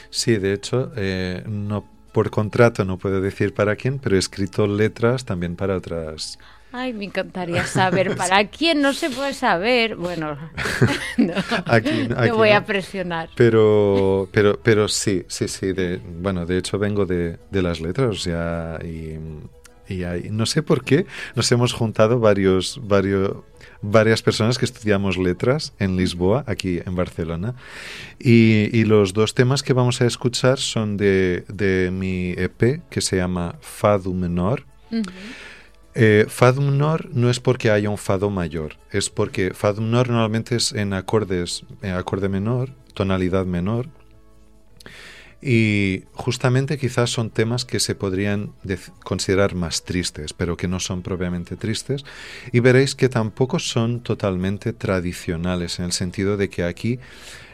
Sí, 0.10 0.38
de 0.38 0.54
hecho, 0.54 0.92
no 1.46 1.86
por 2.14 2.30
contrato 2.30 2.86
no 2.86 2.98
puedo 2.98 3.20
decir 3.20 3.54
para 3.54 3.76
quién, 3.76 4.00
pero 4.00 4.16
he 4.16 4.20
escrito 4.20 4.68
letras 4.68 5.26
también 5.26 5.56
para 5.56 5.76
otras 5.76 6.38
Ay, 6.76 6.92
me 6.92 7.06
encantaría 7.06 7.68
saber 7.68 8.16
para 8.18 8.48
quién 8.48 8.82
no 8.82 8.94
se 8.94 9.12
puede 9.12 9.36
saber. 9.36 9.96
Bueno, 9.96 10.36
no, 11.18 11.34
aquí, 11.68 12.08
voy 12.32 12.50
a 12.50 12.66
presionar. 12.66 13.30
Pero, 13.36 14.28
pero, 14.32 14.60
pero 14.60 14.88
sí, 14.88 15.24
sí, 15.28 15.48
sí. 15.48 15.72
De, 15.72 16.02
bueno, 16.20 16.48
de 16.48 16.58
hecho 16.58 16.80
vengo 16.80 17.06
de, 17.06 17.38
de 17.52 17.62
las 17.62 17.80
letras 17.80 18.24
ya 18.24 18.80
y, 18.84 19.20
y 19.88 20.30
no 20.32 20.48
sé 20.48 20.64
por 20.64 20.84
qué 20.84 21.06
nos 21.36 21.52
hemos 21.52 21.74
juntado 21.74 22.20
varios, 22.20 22.82
varios, 22.82 23.38
varias 23.84 24.24
personas 24.24 24.58
que 24.58 24.66
estudiamos 24.66 25.18
letras 25.18 25.74
en 25.78 25.96
Lisboa, 25.96 26.44
aquí 26.48 26.82
en 26.84 26.96
Barcelona. 26.96 27.54
Y, 28.20 28.76
y 28.76 28.86
los 28.86 29.14
dos 29.14 29.36
temas 29.36 29.62
que 29.62 29.74
vamos 29.74 30.02
a 30.02 30.08
escuchar 30.08 30.58
son 30.58 30.98
de, 30.98 31.46
de 31.50 31.92
mi 31.92 32.32
EP 32.32 32.82
que 32.90 33.02
se 33.02 33.18
llama 33.18 33.58
Fado 33.62 34.12
Menor. 34.12 34.66
Eh, 35.96 36.26
menor 36.58 37.10
no 37.14 37.30
es 37.30 37.40
porque 37.40 37.70
haya 37.70 37.90
un 37.90 37.98
fado 37.98 38.30
mayor, 38.30 38.78
es 38.92 39.10
porque 39.10 39.54
fado 39.54 39.82
menor 39.82 40.10
normalmente 40.10 40.56
es 40.56 40.72
en 40.72 40.94
acordes, 40.94 41.66
acorde 41.84 42.30
menor, 42.30 42.72
tonalidad 42.94 43.46
menor, 43.46 43.90
y 45.46 46.04
justamente 46.14 46.78
quizás 46.78 47.10
son 47.10 47.30
temas 47.30 47.66
que 47.66 47.82
se 47.82 47.96
podrían 47.96 48.54
considerar 49.04 49.56
más 49.56 49.84
tristes, 49.84 50.32
pero 50.32 50.56
que 50.56 50.70
no 50.70 50.80
son 50.80 51.02
propiamente 51.02 51.58
tristes. 51.58 52.06
Y 52.54 52.62
veréis 52.62 52.96
que 52.96 53.10
tampoco 53.10 53.60
son 53.60 54.00
totalmente 54.00 54.72
tradicionales, 54.72 55.80
en 55.80 55.86
el 55.86 55.92
sentido 55.92 56.38
de 56.38 56.50
que 56.50 56.64
aquí, 56.64 57.00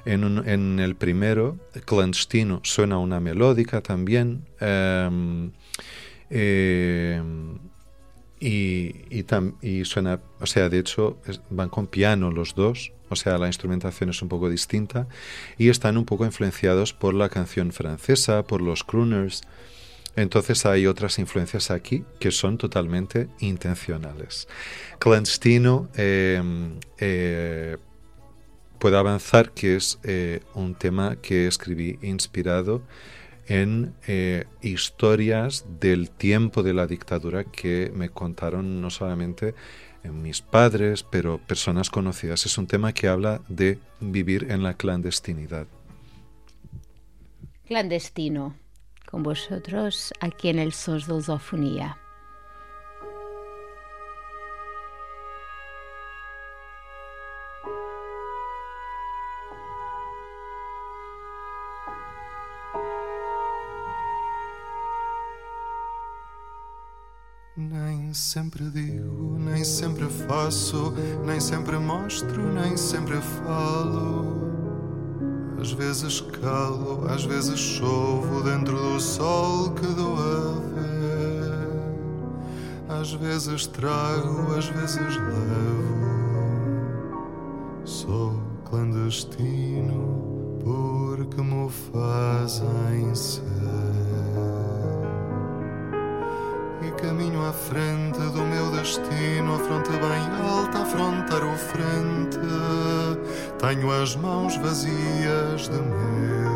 en, 0.06 0.80
el 0.80 0.96
primero, 0.96 1.58
clandestino, 1.86 2.62
suena 2.64 3.00
una 3.00 3.20
melódica 3.20 3.82
también. 3.82 4.46
Eh, 6.30 7.20
y, 8.40 9.24
y, 9.62 9.86
suena, 9.86 10.22
o 10.40 10.46
sea, 10.46 10.70
de 10.70 10.80
hecho 10.80 11.18
van 11.50 11.70
con 11.70 11.88
piano 11.88 12.32
los 12.32 12.56
dos, 12.56 12.94
o 13.10 13.16
sea, 13.16 13.38
la 13.38 13.48
instrumentación 13.48 14.10
es 14.12 14.22
un 14.22 14.30
poco 14.30 14.50
distinta 14.50 15.08
y 15.58 15.70
están 15.70 15.98
un 15.98 16.06
poco 16.06 16.26
influenciados 16.26 16.94
por 16.94 17.14
la 17.14 17.30
canción 17.30 17.72
francesa, 17.72 18.44
por 18.44 18.62
los 18.62 18.84
crooners. 18.84 19.42
Entonces 20.16 20.66
hay 20.66 20.86
otras 20.88 21.20
influencias 21.20 21.72
aquí 21.72 22.04
que 22.20 22.32
son 22.32 22.58
totalmente 22.58 23.28
intencionales. 23.40 24.48
Clandestino 25.00 25.90
eh, 25.96 26.42
eh, 26.98 27.78
puedo 28.80 28.98
avanzar 28.98 29.52
que 29.52 29.76
es 29.76 30.00
eh, 30.04 30.42
un 30.54 30.76
tema 30.76 31.18
que 31.22 31.48
escribí 31.48 32.00
inspirado 32.02 32.82
en 33.50 33.96
eh, 34.08 34.46
historias 34.62 35.66
del 35.82 36.10
tiempo 36.12 36.64
de 36.64 36.74
la 36.74 36.88
dictadura 36.88 37.44
que 37.44 37.92
me 37.94 38.10
contaron 38.10 38.80
no 38.80 38.90
solamente 38.90 39.56
mis 40.04 40.42
padres, 40.42 41.04
pero 41.04 41.40
personas 41.40 41.90
conocidas. 41.90 42.46
Es 42.46 42.58
un 42.58 42.68
tema 42.68 42.94
que 42.94 43.08
habla 43.08 43.42
de 43.50 43.80
vivir 44.00 44.48
en 44.50 44.64
la 44.64 44.76
clandestinidad. 44.76 45.68
Clandestino, 47.66 48.56
con 49.06 49.24
vosotros 49.24 50.14
aquí 50.22 50.50
en 50.50 50.60
el 50.60 50.72
SOS 50.72 51.08
de 51.08 51.14
Nem 68.10 68.14
sempre 68.16 68.64
digo, 68.72 69.38
nem 69.38 69.64
sempre 69.64 70.08
faço, 70.08 70.92
nem 71.24 71.40
sempre 71.40 71.78
mostro, 71.78 72.42
nem 72.42 72.76
sempre 72.76 73.22
falo. 73.22 74.50
Às 75.62 75.72
vezes 75.74 76.20
calo, 76.20 77.06
às 77.08 77.24
vezes 77.24 77.60
chovo 77.60 78.42
dentro 78.42 78.76
do 78.76 79.00
sol 79.00 79.76
que 79.76 79.86
dou 79.86 80.16
a 80.16 80.60
ver. 80.74 81.52
Às 83.00 83.14
vezes 83.14 83.68
trago, 83.68 84.56
às 84.58 84.66
vezes 84.66 85.16
levo. 85.16 85.94
Sou 87.86 88.42
clandestino 88.68 90.58
porque 90.64 91.44
me 91.44 91.70
fazem 91.70 93.14
ser. 93.14 93.89
Caminho 97.20 97.46
à 97.46 97.52
frente 97.52 98.18
do 98.18 98.42
meu 98.44 98.72
destino, 98.72 99.56
a 99.56 99.60
fronte 99.60 99.90
bem 99.90 100.48
alta, 100.50 100.84
afrontar 100.84 101.44
o 101.44 101.58
frente. 101.58 102.40
Tenho 103.60 103.92
as 103.92 104.16
mãos 104.16 104.56
vazias 104.56 105.68
de 105.68 105.82
medo. 105.82 106.49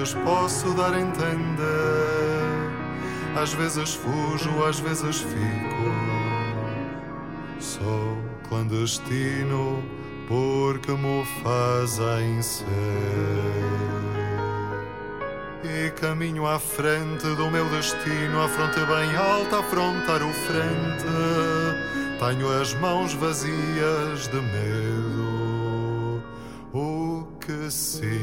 Vezes 0.00 0.14
posso 0.24 0.72
dar 0.74 0.94
a 0.94 1.00
entender. 1.00 1.60
Às 3.36 3.52
vezes 3.52 3.94
fujo, 3.94 4.64
às 4.64 4.80
vezes 4.80 5.20
fico. 5.20 5.94
Sou 7.58 8.18
clandestino 8.48 9.82
porque 10.26 10.92
me 10.92 11.24
fazem 11.42 12.40
ser. 12.42 12.66
E 15.62 15.90
caminho 15.90 16.46
à 16.46 16.58
frente 16.58 17.26
do 17.36 17.50
meu 17.50 17.68
destino, 17.68 18.40
a 18.42 18.48
fronte 18.48 18.80
bem 18.80 19.14
alta, 19.16 19.58
afrontar 19.60 20.22
o 20.22 20.32
frente. 20.32 21.04
Tenho 22.18 22.60
as 22.60 22.74
mãos 22.74 23.12
vazias 23.14 24.28
de 24.28 24.40
medo. 24.40 26.22
O 26.72 27.26
que 27.40 27.70
sinto 27.70 28.19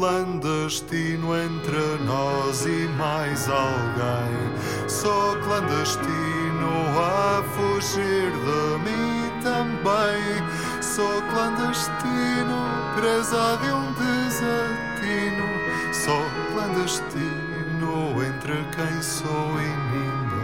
clandestino 0.00 1.36
entre 1.36 2.02
nós 2.06 2.64
e 2.64 2.88
mais 2.96 3.46
alguém. 3.50 4.88
Sou 4.88 5.36
clandestino 5.40 6.70
a 6.98 7.42
fugir 7.42 8.32
de 8.32 8.78
mim 8.80 9.30
também. 9.42 10.22
Sou 10.80 11.20
clandestino, 11.30 12.58
presa 12.96 13.58
de 13.58 13.70
um 13.74 13.92
desatino. 13.92 15.46
Sou 15.92 16.24
clandestino 16.54 18.24
entre 18.24 18.56
quem 18.74 19.02
sou 19.02 19.50
e 19.60 19.68
ninguém. 19.92 20.40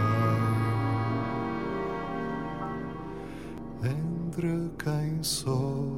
Entre 3.91 4.71
quem 4.85 5.23
sou 5.23 5.96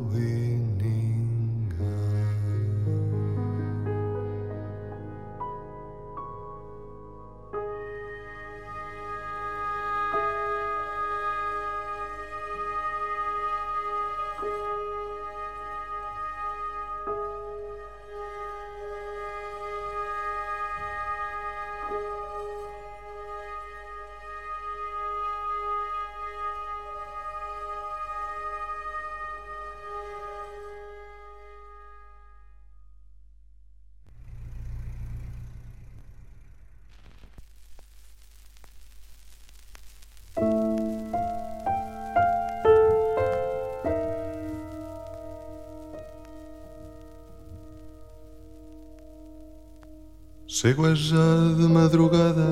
Chego 50.61 50.93
já 50.93 51.55
de 51.57 51.69
madrugada 51.69 52.45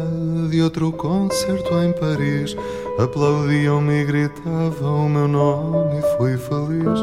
de 0.49 0.63
outro 0.63 0.93
concerto 0.93 1.75
em 1.75 1.91
Paris. 1.91 2.57
Aplaudiam-me 3.01 4.03
e 4.03 4.05
gritavam 4.05 5.07
o 5.07 5.11
meu 5.11 5.27
nome 5.27 5.99
e 5.99 6.17
fui 6.17 6.37
feliz. 6.37 7.01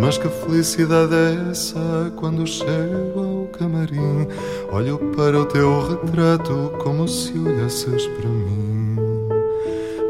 Mas 0.00 0.18
que 0.18 0.28
felicidade 0.28 1.14
é 1.14 1.50
essa 1.52 2.12
quando 2.16 2.44
chego 2.48 3.20
ao 3.20 3.46
camarim? 3.56 4.26
Olho 4.72 4.98
para 5.14 5.38
o 5.38 5.46
teu 5.46 5.88
retrato 5.88 6.72
como 6.82 7.06
se 7.06 7.38
olhasses 7.38 8.08
para 8.08 8.28
mim. 8.28 8.96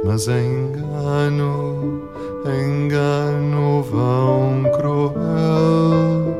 Mas 0.06 0.26
é 0.26 0.42
engano, 0.42 2.02
é 2.46 2.64
engano 2.64 3.82
vão 3.82 4.62
cruel. 4.74 6.30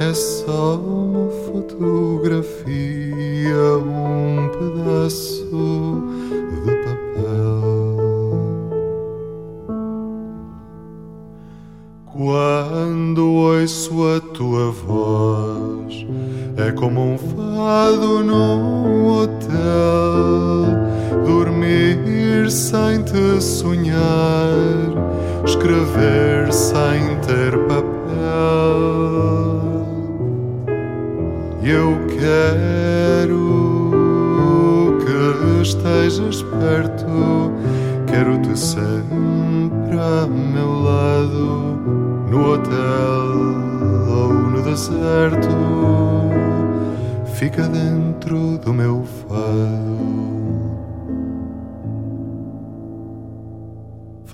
É 0.00 0.12
só 0.12 0.76
uma 0.76 1.28
fotografia, 1.50 2.87
us 5.08 5.37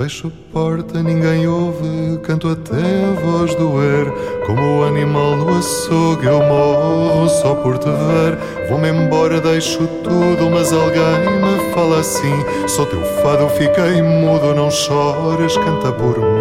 Fecho 0.05 0.27
a 0.29 0.53
porta, 0.53 1.03
ninguém 1.03 1.49
ouve, 1.49 2.19
canto 2.25 2.47
até 2.49 2.75
a 2.75 3.21
voz 3.25 3.55
doer. 3.55 4.13
Como 4.45 4.81
o 4.81 4.85
animal 4.85 5.35
no 5.35 5.59
açougue, 5.59 6.27
eu 6.27 6.41
morro 6.41 7.27
só 7.27 7.55
por 7.55 7.79
te 7.79 7.89
ver. 7.89 8.69
Vou-me 8.69 8.91
embora, 8.91 9.41
deixo 9.41 9.87
tudo, 10.03 10.51
mas 10.51 10.75
alguém 10.75 11.01
me 11.41 11.73
fala 11.73 12.01
assim. 12.01 12.45
Sou 12.69 12.85
teu 12.85 13.01
fado, 13.23 13.49
fiquei 13.49 14.03
mudo, 14.03 14.55
não 14.55 14.71
chores, 14.71 15.57
canta 15.57 15.91
por 15.91 16.19
mim. 16.19 16.34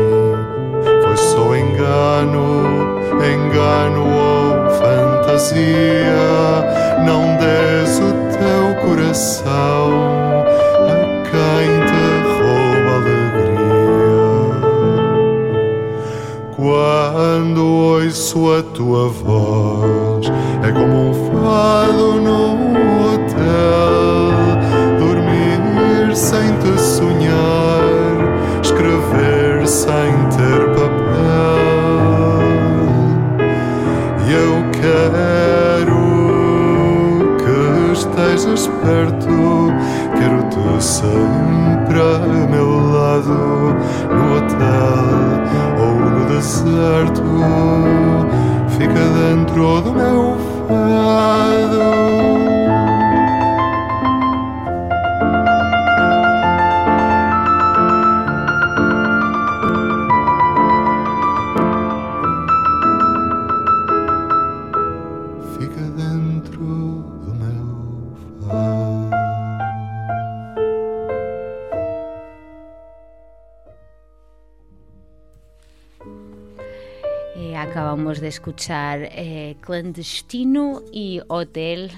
Escuchar 78.34 79.10
eh, 79.12 79.56
Clandestino 79.62 80.82
y 80.92 81.22
Hotel. 81.28 81.92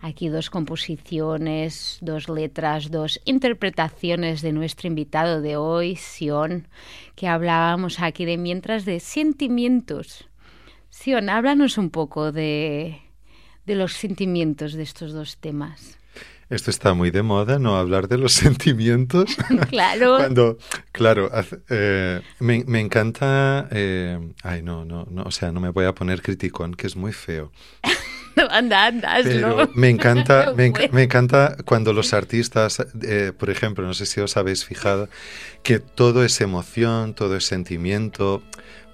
Aquí 0.00 0.28
dos 0.28 0.48
composiciones, 0.48 1.98
dos 2.00 2.28
letras, 2.28 2.90
dos 2.90 3.20
interpretaciones 3.26 4.40
de 4.40 4.52
nuestro 4.52 4.88
invitado 4.88 5.42
de 5.42 5.56
hoy, 5.56 5.96
Sion, 5.96 6.68
que 7.16 7.28
hablábamos 7.28 8.00
aquí 8.00 8.24
de 8.24 8.38
mientras 8.38 8.84
de 8.86 8.98
sentimientos. 8.98 10.26
Sion, 10.88 11.28
háblanos 11.28 11.76
un 11.76 11.90
poco 11.90 12.32
de, 12.32 13.02
de 13.66 13.74
los 13.74 13.92
sentimientos 13.92 14.72
de 14.72 14.84
estos 14.84 15.12
dos 15.12 15.36
temas. 15.36 15.98
Esto 16.50 16.70
está 16.70 16.94
muy 16.94 17.10
de 17.10 17.22
moda, 17.22 17.58
no 17.58 17.76
hablar 17.76 18.08
de 18.08 18.18
los 18.18 18.32
sentimientos. 18.44 19.36
claro. 19.68 20.16
Cuando, 20.16 20.58
claro, 20.94 21.28
eh, 21.68 22.22
me, 22.38 22.62
me, 22.64 22.80
encanta. 22.80 23.68
Eh, 23.72 24.18
ay, 24.42 24.62
no, 24.62 24.84
no, 24.84 25.06
no, 25.10 25.24
o 25.24 25.30
sea, 25.32 25.50
no 25.50 25.60
me 25.60 25.70
voy 25.70 25.86
a 25.86 25.92
poner 25.92 26.22
criticón, 26.22 26.74
que 26.74 26.86
es 26.86 26.94
muy 26.94 27.12
feo. 27.12 27.50
anda, 28.50 28.86
anda, 28.86 29.16
Pero 29.24 29.68
me 29.74 29.90
encanta, 29.90 30.52
me, 30.56 30.72
me, 30.92 31.02
encanta 31.02 31.56
cuando 31.64 31.92
los 31.92 32.14
artistas, 32.14 32.78
eh, 33.02 33.32
por 33.36 33.50
ejemplo, 33.50 33.84
no 33.84 33.92
sé 33.92 34.06
si 34.06 34.20
os 34.20 34.36
habéis 34.36 34.64
fijado, 34.64 35.08
que 35.64 35.80
todo 35.80 36.24
es 36.24 36.40
emoción, 36.40 37.14
todo 37.14 37.36
es 37.36 37.44
sentimiento, 37.44 38.42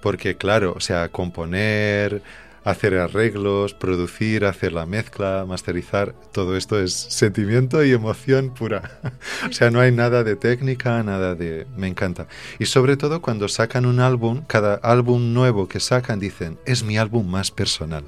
porque 0.01 0.35
claro, 0.35 0.73
o 0.75 0.79
sea, 0.79 1.09
componer, 1.09 2.23
hacer 2.63 2.95
arreglos, 2.97 3.73
producir, 3.73 4.45
hacer 4.45 4.73
la 4.73 4.85
mezcla, 4.85 5.45
masterizar, 5.47 6.13
todo 6.31 6.55
esto 6.55 6.79
es 6.79 6.93
sentimiento 6.93 7.83
y 7.83 7.91
emoción 7.91 8.53
pura. 8.53 8.99
o 9.49 9.53
sea, 9.53 9.71
no 9.71 9.79
hay 9.79 9.91
nada 9.91 10.23
de 10.23 10.35
técnica, 10.35 11.01
nada 11.03 11.35
de... 11.35 11.65
Me 11.75 11.87
encanta. 11.87 12.27
Y 12.59 12.65
sobre 12.65 12.97
todo 12.97 13.21
cuando 13.21 13.47
sacan 13.47 13.85
un 13.85 13.99
álbum, 13.99 14.43
cada 14.45 14.75
álbum 14.75 15.33
nuevo 15.33 15.67
que 15.67 15.79
sacan 15.79 16.19
dicen, 16.19 16.59
es 16.65 16.83
mi 16.83 16.97
álbum 16.97 17.27
más 17.27 17.51
personal. 17.51 18.03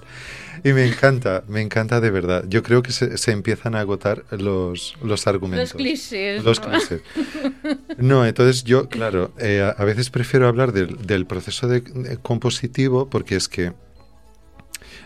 Y 0.65 0.71
me 0.71 0.85
encanta, 0.85 1.43
me 1.47 1.61
encanta 1.61 1.99
de 1.99 2.09
verdad. 2.09 2.45
Yo 2.47 2.63
creo 2.63 2.81
que 2.83 2.93
se, 2.93 3.31
empiezan 3.31 3.75
a 3.75 3.81
agotar 3.81 4.23
los, 4.31 4.95
los 5.03 5.27
argumentos. 5.27 5.73
Los 5.73 5.81
clichés. 5.81 6.43
Los 6.43 6.59
clichés. 6.61 7.01
No, 7.97 8.25
entonces 8.25 8.63
yo, 8.63 8.87
claro, 8.87 9.33
eh, 9.39 9.69
a, 9.75 9.83
veces 9.83 10.09
prefiero 10.09 10.47
hablar 10.47 10.71
del, 10.71 11.05
del 11.05 11.25
proceso 11.25 11.67
de, 11.67 11.83
compositivo 12.21 13.09
porque 13.09 13.35
es 13.35 13.49
que 13.49 13.73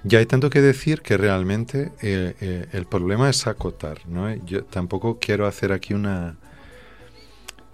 ya 0.08 0.20
hay 0.20 0.26
tanto 0.26 0.50
que 0.50 0.62
decir 0.62 1.02
que 1.02 1.18
realmente 1.18 1.92
eh, 2.02 2.36
eh, 2.40 2.66
el 2.72 2.86
problema 2.86 3.30
es 3.30 3.46
acotar, 3.48 4.08
¿no? 4.08 4.34
Yo 4.46 4.64
tampoco 4.64 5.20
quiero 5.20 5.46
hacer 5.46 5.72
aquí 5.72 5.94
una... 5.94 6.38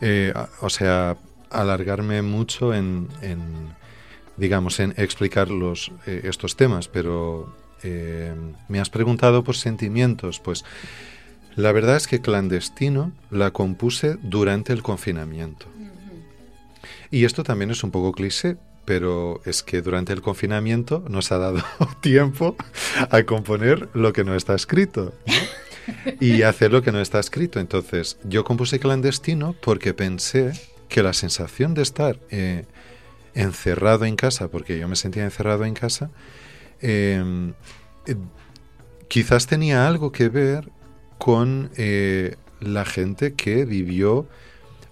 Eh, 0.02 0.34
o 0.62 0.69
sea, 0.69 1.17
alargarme 1.50 2.22
mucho 2.22 2.74
en, 2.74 3.08
digamos, 4.36 4.80
en 4.80 4.93
explicar 4.98 5.50
los, 5.50 5.91
estos 6.06 6.58
temas, 6.58 6.88
pero 6.88 7.56
me 8.67 8.80
has 8.80 8.89
preguntado 8.89 9.43
por 9.43 9.56
sentimientos, 9.56 10.39
pues 10.39 10.65
la 11.56 11.72
verdad 11.72 11.96
es 11.96 12.08
que 12.08 12.22
Clandestino 12.22 13.13
la 13.30 13.52
compuse 13.52 14.17
durante 14.22 14.74
el 14.74 14.82
confinamiento. 14.82 15.67
Y 17.12 17.26
esto 17.26 17.43
también 17.43 17.72
es 17.72 17.84
un 17.84 17.91
poco 17.91 18.12
cliché, 18.12 18.58
pero 18.86 19.41
es 19.46 19.63
que 19.63 19.82
durante 19.82 20.13
el 20.13 20.22
confinamiento 20.22 21.04
nos 21.08 21.32
ha 21.32 21.38
dado 21.38 21.63
tiempo 22.02 22.56
a 23.10 23.24
componer 23.24 23.89
lo 23.93 24.13
que 24.13 24.24
no 24.24 24.36
está 24.36 24.56
escrito 24.56 25.13
y 26.19 26.43
hacer 26.43 26.72
lo 26.72 26.82
que 26.82 26.91
no 26.91 27.00
está 27.00 27.19
escrito. 27.19 27.60
Entonces, 27.60 28.17
yo 28.24 28.43
compuse 28.43 28.80
clandestino 28.80 29.56
porque 29.62 29.93
pensé 29.93 30.54
que 30.89 31.04
la 31.04 31.13
sensación 31.13 31.74
de 31.74 31.82
estar 31.82 32.19
eh, 32.30 32.65
encerrado 33.34 34.06
en 34.06 34.15
casa, 34.15 34.50
porque 34.50 34.78
yo 34.78 34.88
me 34.88 34.96
sentía 34.96 35.24
encerrado 35.24 35.65
en 35.65 35.74
casa, 35.74 36.12
eh, 36.82 37.24
quizás 39.08 39.48
tenía 39.48 39.88
algo 39.88 40.12
que 40.12 40.30
ver 40.30 40.69
con 41.17 41.72
eh, 41.78 42.36
la 42.60 42.86
gente 42.86 43.34
que 43.34 43.65
vivió 43.65 44.28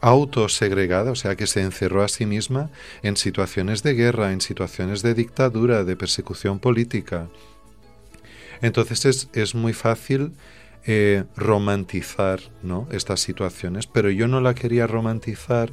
autosegregada, 0.02 1.12
o 1.12 1.16
sea, 1.16 1.36
que 1.36 1.48
se 1.48 1.62
encerró 1.62 2.04
a 2.04 2.08
sí 2.08 2.26
misma 2.26 2.70
en 3.04 3.16
situaciones 3.16 3.84
de 3.84 3.94
guerra, 3.94 4.34
en 4.34 4.42
situaciones 4.42 5.04
de 5.04 5.14
dictadura, 5.14 5.84
de 5.84 5.96
persecución 5.96 6.60
política. 6.60 7.30
Entonces 8.62 9.30
es, 9.34 9.56
muy 9.56 9.74
fácil 9.74 10.34
eh, 10.86 11.24
romantizar 11.36 12.40
¿no? 12.64 12.88
estas 12.92 13.20
situaciones, 13.22 13.88
pero 13.88 14.10
yo 14.10 14.28
no 14.28 14.42
la 14.42 14.56
quería 14.56 14.88
romantizar 14.88 15.72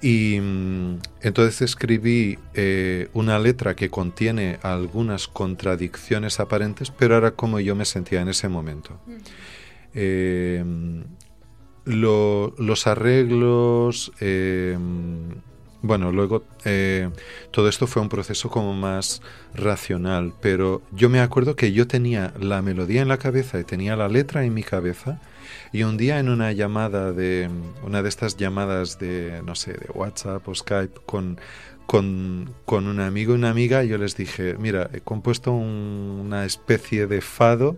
y 0.00 0.38
mm, 0.40 0.98
entonces 1.22 1.62
escribí 1.62 2.38
eh, 2.54 3.08
una 3.14 3.38
letra 3.38 3.74
que 3.74 3.88
contiene 3.88 4.58
algunas 4.62 5.26
contradicciones 5.26 6.38
aparentes, 6.38 6.90
pero 6.90 7.16
era 7.16 7.32
como 7.32 7.58
yo 7.58 7.74
me 7.74 7.84
sentía 7.84 8.20
en 8.20 8.28
ese 8.28 8.48
momento 8.48 9.00
los 11.88 12.86
arreglos, 12.86 14.12
em, 14.20 15.40
bueno, 15.80 16.10
luego 16.12 16.42
eh, 16.64 17.08
todo 17.50 17.68
esto 17.68 17.86
fue 17.86 18.02
un 18.02 18.08
proceso 18.08 18.50
como 18.50 18.74
más 18.74 19.22
racional, 19.54 20.32
pero 20.40 20.82
yo 20.92 21.08
me 21.08 21.20
acuerdo 21.20 21.56
que 21.56 21.72
yo 21.72 21.86
tenía 21.86 22.34
la 22.40 22.62
melodía 22.62 23.00
en 23.00 23.08
la 23.08 23.18
cabeza 23.18 23.60
y 23.60 23.64
tenía 23.64 23.96
la 23.96 24.08
letra 24.08 24.44
en 24.44 24.54
mi 24.54 24.62
cabeza. 24.62 25.20
Y 25.72 25.82
un 25.84 25.96
día 25.96 26.18
en 26.18 26.28
una 26.28 26.52
llamada 26.52 27.12
de, 27.12 27.48
una 27.84 28.02
de 28.02 28.08
estas 28.08 28.36
llamadas 28.36 28.98
de, 28.98 29.42
no 29.44 29.54
sé, 29.54 29.72
de 29.72 29.88
WhatsApp 29.94 30.46
o 30.48 30.54
Skype 30.54 31.00
con, 31.06 31.38
con, 31.86 32.50
con 32.64 32.86
un 32.86 33.00
amigo 33.00 33.32
y 33.32 33.36
una 33.36 33.50
amiga, 33.50 33.82
yo 33.84 33.98
les 33.98 34.16
dije, 34.16 34.56
mira, 34.58 34.90
he 34.92 35.00
compuesto 35.00 35.52
una 35.52 36.44
especie 36.44 37.06
de 37.06 37.20
fado 37.20 37.76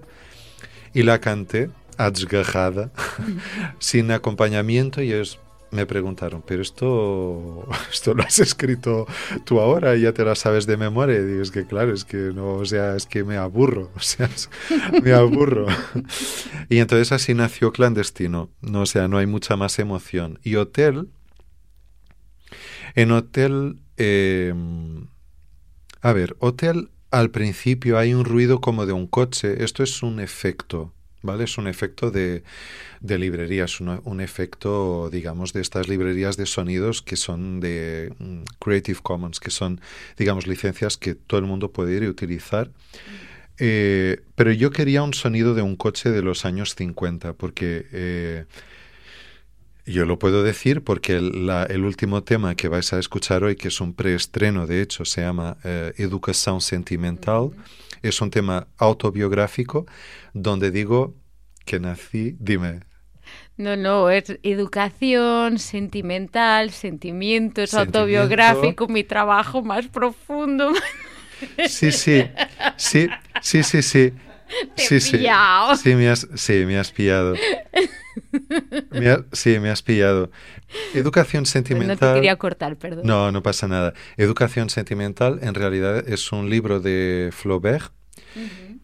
y 0.95 1.03
la 1.03 1.21
canté 1.21 1.71
adsgajada, 2.07 2.91
sin 3.79 4.11
acompañamiento, 4.11 5.03
y 5.03 5.13
ellos 5.13 5.39
me 5.71 5.87
preguntaron, 5.87 6.43
pero 6.45 6.63
esto, 6.63 7.69
esto 7.93 8.15
lo 8.15 8.23
has 8.23 8.39
escrito 8.39 9.07
tú 9.45 9.61
ahora 9.61 9.97
y 9.97 10.03
ya 10.03 10.13
te 10.13 10.25
la 10.25 10.35
sabes 10.35 10.67
de 10.67 10.77
memoria. 10.77 11.19
Y 11.19 11.25
digo, 11.25 11.43
es 11.43 11.51
que 11.51 11.67
claro, 11.67 11.93
es 11.93 12.05
que 12.05 12.17
no, 12.17 12.55
o 12.55 12.65
sea, 12.65 12.97
es 12.97 13.07
que 13.07 13.25
me 13.25 13.37
aburro, 13.37 13.91
o 13.97 14.01
sea, 14.01 14.29
me 15.03 15.13
aburro. 15.13 15.67
y 16.69 16.79
entonces 16.79 17.13
así 17.13 17.35
nació 17.35 17.73
Clandestino, 17.73 18.51
no, 18.61 18.83
o 18.83 18.87
sea, 18.87 19.09
no 19.09 19.19
hay 19.19 19.27
mucha 19.27 19.57
más 19.57 19.79
emoción. 19.79 20.39
Y 20.43 20.57
Hotel, 20.57 21.09
en 22.95 23.13
Hotel, 23.13 23.79
em, 23.97 25.07
a 26.01 26.13
ver, 26.13 26.37
Hotel 26.41 26.91
al 27.11 27.31
principio 27.31 27.99
hay 27.99 28.15
un 28.15 28.25
ruido 28.25 28.61
como 28.61 28.87
de 28.87 28.93
un 28.93 29.07
coche, 29.07 29.65
esto 29.65 29.83
es 29.83 30.03
un 30.03 30.21
efecto 30.21 30.95
¿vale? 31.23 31.45
Es 31.45 31.59
un 31.59 31.67
efecto 31.67 32.11
de, 32.11 32.43
de 33.01 33.19
librerías, 33.19 33.81
un, 33.81 34.21
efecto, 34.21 35.11
digamos, 35.11 35.53
de 35.53 35.61
estas 35.61 35.89
librerías 35.89 36.37
de 36.37 36.47
sonidos 36.47 37.03
que 37.03 37.17
son 37.17 37.61
de 37.61 38.13
mm, 38.19 38.43
Creative 38.59 39.01
Commons, 39.03 39.41
que 39.41 39.51
son, 39.51 39.81
digamos, 40.17 40.47
licencias 40.47 40.97
que 40.97 41.15
todo 41.15 41.41
el 41.41 41.47
mundo 41.47 41.73
puede 41.73 41.97
ir 41.97 42.03
y 42.03 42.09
utilizar. 42.09 42.71
Eh, 43.59 44.23
pero 44.37 44.53
yo 44.53 44.71
quería 44.71 45.03
un 45.03 45.13
sonido 45.13 45.55
de 45.55 45.63
un 45.63 45.77
coche 45.77 46.11
de 46.11 46.23
los 46.23 46.45
años 46.45 46.75
50, 46.75 47.35
porque 47.35 47.87
eh, 47.93 48.45
yo 49.85 50.07
lo 50.07 50.19
puedo 50.19 50.43
decir 50.43 50.83
porque 50.83 51.17
el, 51.17 51.85
último 51.85 52.23
tema 52.23 52.55
que 52.55 52.69
vais 52.69 52.93
a 52.93 52.99
escuchar 52.99 53.45
hoy, 53.45 53.57
que 53.57 53.69
es 53.69 53.81
un 53.81 53.93
preestreno, 53.93 54.67
de 54.67 54.83
hecho, 54.83 55.05
se 55.05 55.21
llama 55.21 55.59
eh, 55.65 55.93
Educación 55.99 56.61
Sentimental 56.61 57.51
es 58.03 58.21
un 58.21 58.31
tema 58.31 58.69
autobiográfico 58.79 59.87
donde 60.33 60.71
digo 60.71 61.17
que 61.65 61.81
nací, 61.81 62.37
dime. 62.39 62.81
No, 63.57 63.77
no, 63.77 64.11
es 64.11 64.39
educación 64.43 65.59
sentimental, 65.59 66.71
sentimientos, 66.71 67.75
autobiográfico, 67.75 68.89
mi 68.89 69.05
trabajo 69.05 69.63
más 69.63 69.87
profundo. 69.89 70.73
Sí, 71.69 71.93
sí, 71.93 72.25
sí, 72.77 73.09
sí, 73.41 73.63
sí, 73.63 73.83
sí. 73.83 74.13
Te 74.77 74.83
sí, 74.83 75.01
sí. 75.01 75.19
pillado. 75.19 75.77
Sí, 75.77 75.95
me 75.95 76.09
has, 76.09 76.29
sí, 76.35 76.65
me 76.67 76.79
has 76.79 76.91
pillado. 76.93 77.35
Me 78.91 79.09
ha- 79.11 79.25
sí, 79.33 79.59
me 79.59 79.71
has 79.71 79.83
pillado. 79.83 80.31
Educación 80.95 81.43
No 81.45 81.47
te 81.47 81.51
sentimental. 81.51 82.15
quería 82.15 82.37
cortar, 82.37 82.77
perdón. 82.77 83.07
No, 83.07 83.31
no 83.33 83.43
pasa 83.43 83.69
nada. 83.69 83.95
Educación 84.17 84.71
sentimental 84.71 85.39
en 85.43 85.55
realidad 85.55 86.09
es 86.09 86.33
un 86.33 86.51
libro 86.51 86.81
de 86.81 87.31
Flaubert 87.33 87.93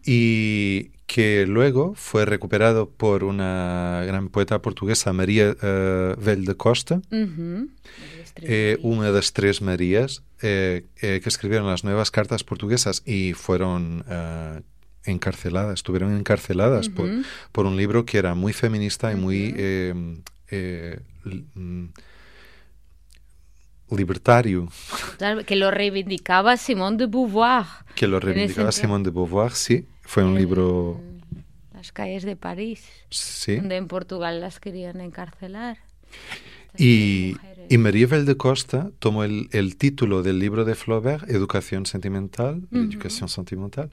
y 0.05 0.91
que 1.05 1.45
luego 1.47 1.93
fue 1.95 2.25
recuperado 2.25 2.89
por 2.89 3.23
una 3.23 4.03
gran 4.05 4.29
poeta 4.29 4.61
portuguesa, 4.61 5.13
María 5.13 5.55
eh, 5.61 6.15
Vel 6.19 6.43
de 6.45 6.55
Costa, 6.55 7.01
Ujú. 7.11 7.69
eh, 8.41 8.77
una 8.81 9.07
de 9.07 9.11
las 9.13 9.31
tres 9.33 9.61
Marías 9.61 10.23
eh, 10.41 10.85
eh, 11.01 11.19
que 11.23 11.29
escribieron 11.29 11.67
las 11.67 11.83
nuevas 11.85 12.11
cartas 12.11 12.43
portuguesas 12.43 13.03
y 13.05 13.33
fueron 13.33 14.03
eh, 14.09 14.61
encarceladas, 15.07 15.75
estuvieron 15.75 16.15
encarceladas 16.15 16.89
por, 16.89 17.65
un 17.65 17.77
libro 17.77 18.05
que 18.05 18.17
era 18.17 18.35
muy 18.35 18.53
feminista 18.53 19.11
y 19.11 19.15
muy 19.15 19.53
eh, 19.57 19.93
eh, 20.51 20.99
mm, 21.55 21.85
libertario, 23.91 24.67
Claro, 25.17 25.45
Que 25.45 25.55
lo 25.55 25.71
reivindicaba 25.71 26.57
Simone 26.57 26.97
de 26.97 27.05
Beauvoir. 27.07 27.65
que 27.95 28.07
lo 28.07 28.19
reivindicaba. 28.19 28.71
Simone 28.71 29.05
de 29.05 29.11
Beauvoir, 29.11 29.51
sí, 29.51 29.87
fue 30.01 30.23
un 30.23 30.35
libro, 30.35 31.01
En 31.01 31.21
Las 31.73 31.91
calles 31.91 32.23
de 32.23 32.35
París, 32.35 32.83
sí. 33.09 33.55
donde 33.55 33.77
en 33.77 33.87
Portugal 33.87 34.41
las 34.41 34.59
querían 34.59 35.01
encarcelar. 35.01 35.77
Y, 36.77 37.35
y 37.69 37.77
María 37.77 38.07
Costa 38.37 38.91
tomó 38.99 39.23
el, 39.23 39.49
el 39.51 39.77
título 39.77 40.21
del 40.21 40.39
libro 40.39 40.63
de 40.63 40.75
Flaubert, 40.75 41.27
Educación 41.29 41.85
Sentimental, 41.85 42.61
Educación 42.71 43.29
Sentimental, 43.29 43.89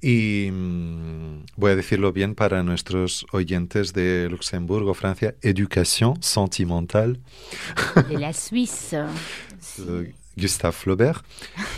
y 0.00 0.50
mm, 0.50 1.46
voy 1.56 1.72
a 1.72 1.76
decirlo 1.76 2.12
bien 2.12 2.34
para 2.34 2.62
nuestros 2.62 3.26
oyentes 3.32 3.92
de 3.92 4.28
Luxemburgo, 4.30 4.94
Francia, 4.94 5.34
Educación 5.42 6.22
Sentimental, 6.22 7.20
De 8.08 8.18
la 8.18 8.32
Suisse. 8.32 8.96
Sí. 9.60 10.14
Gustave 10.36 10.72
Flaubert, 10.72 11.24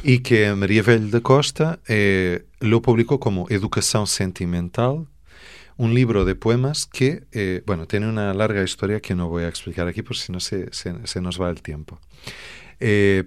y 0.03 0.19
que 0.19 0.55
María 0.55 0.83
Vel 0.83 1.11
de 1.11 1.23
Costa 1.23 1.81
eh, 1.89 2.45
lo 2.61 2.83
publicó 2.83 3.19
como 3.19 3.47
Educación 3.49 4.07
Sentimental, 4.07 5.07
un 5.77 5.95
libro 5.95 6.27
de 6.27 6.35
poemas 6.35 6.85
que, 6.85 7.25
eh, 7.33 7.63
bueno, 7.65 7.87
tiene 7.87 8.07
una 8.07 8.35
larga 8.35 8.63
historia 8.63 9.01
que 9.01 9.15
no 9.15 9.31
voy 9.31 9.45
a 9.45 9.49
explicar 9.49 9.89
aquí, 9.89 10.03
por 10.03 10.17
si 10.17 10.31
no 10.31 10.41
se, 10.41 10.71
se, 10.75 10.95
se 11.07 11.21
nos 11.23 11.41
va 11.41 11.49
el 11.49 11.63
tiempo. 11.63 11.99
Eh, 12.81 13.25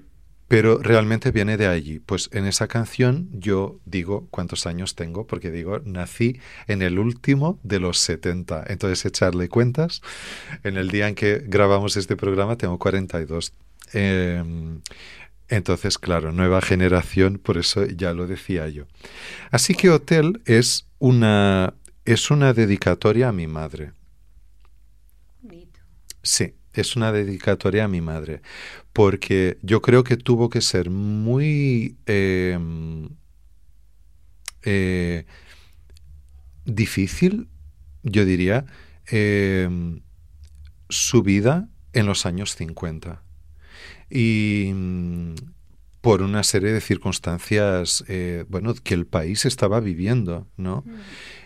pero 0.53 0.77
realmente 0.77 1.31
viene 1.31 1.57
de 1.57 1.65
allí. 1.65 1.97
Pues 1.97 2.29
en 2.31 2.45
esa 2.45 2.67
canción 2.67 3.27
yo 3.31 3.79
digo 3.85 4.27
cuántos 4.29 4.67
años 4.67 4.93
tengo, 4.93 5.25
porque 5.25 5.49
digo, 5.49 5.79
nací 5.83 6.39
en 6.67 6.83
el 6.83 6.99
último 6.99 7.59
de 7.63 7.79
los 7.79 7.97
70. 7.97 8.65
Entonces, 8.67 9.03
echarle 9.03 9.49
cuentas, 9.49 10.03
en 10.63 10.77
el 10.77 10.89
día 10.89 11.07
en 11.07 11.15
que 11.15 11.41
grabamos 11.43 11.97
este 11.97 12.15
programa 12.15 12.55
tengo 12.55 12.77
42. 12.77 13.51
Eh, 13.93 14.43
entonces, 15.47 15.97
claro, 15.97 16.31
nueva 16.31 16.61
generación, 16.61 17.39
por 17.39 17.57
eso 17.57 17.87
ya 17.87 18.13
lo 18.13 18.27
decía 18.27 18.69
yo. 18.69 18.85
Así 19.49 19.73
que 19.73 19.89
Hotel 19.89 20.39
es 20.45 20.85
una, 20.99 21.73
es 22.05 22.29
una 22.29 22.53
dedicatoria 22.53 23.29
a 23.29 23.33
mi 23.33 23.47
madre. 23.47 23.93
Sí, 26.21 26.53
es 26.81 26.95
una 26.95 27.11
dedicatoria 27.11 27.85
a 27.85 27.87
mi 27.87 28.01
madre, 28.01 28.41
porque 28.93 29.57
yo 29.61 29.81
creo 29.81 30.03
que 30.03 30.17
tuvo 30.17 30.49
que 30.49 30.61
ser 30.61 30.89
muy 30.89 31.97
eh, 32.05 32.57
eh, 34.63 35.25
difícil, 36.65 37.49
yo 38.03 38.25
diría, 38.25 38.65
eh, 39.11 39.69
su 40.89 41.23
vida 41.23 41.69
en 41.93 42.05
los 42.05 42.25
años 42.25 42.55
50. 42.55 43.21
Y 44.09 44.71
mm, 44.73 45.35
por 46.01 46.21
una 46.21 46.43
serie 46.43 46.71
de 46.71 46.81
circunstancias, 46.81 48.03
eh, 48.07 48.45
bueno, 48.49 48.73
que 48.73 48.93
el 48.93 49.05
país 49.05 49.45
estaba 49.45 49.79
viviendo, 49.79 50.47
¿no? 50.57 50.83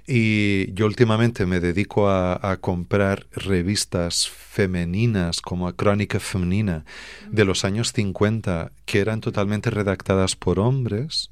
Y 0.08 0.72
yo 0.74 0.86
últimamente 0.86 1.46
me 1.46 1.60
dedico 1.60 2.08
a, 2.08 2.40
a 2.52 2.58
comprar 2.58 3.28
revistas 3.34 4.30
femeninas 4.30 5.42
como 5.42 5.68
a 5.68 5.76
Crónica 5.76 6.20
Femenina 6.20 6.86
de 7.30 7.44
los 7.44 7.66
años 7.66 7.92
50 7.92 8.72
que 8.86 9.00
eran 9.00 9.20
totalmente 9.20 9.70
redactadas 9.70 10.38
por 10.38 10.60
hombres 10.60 11.30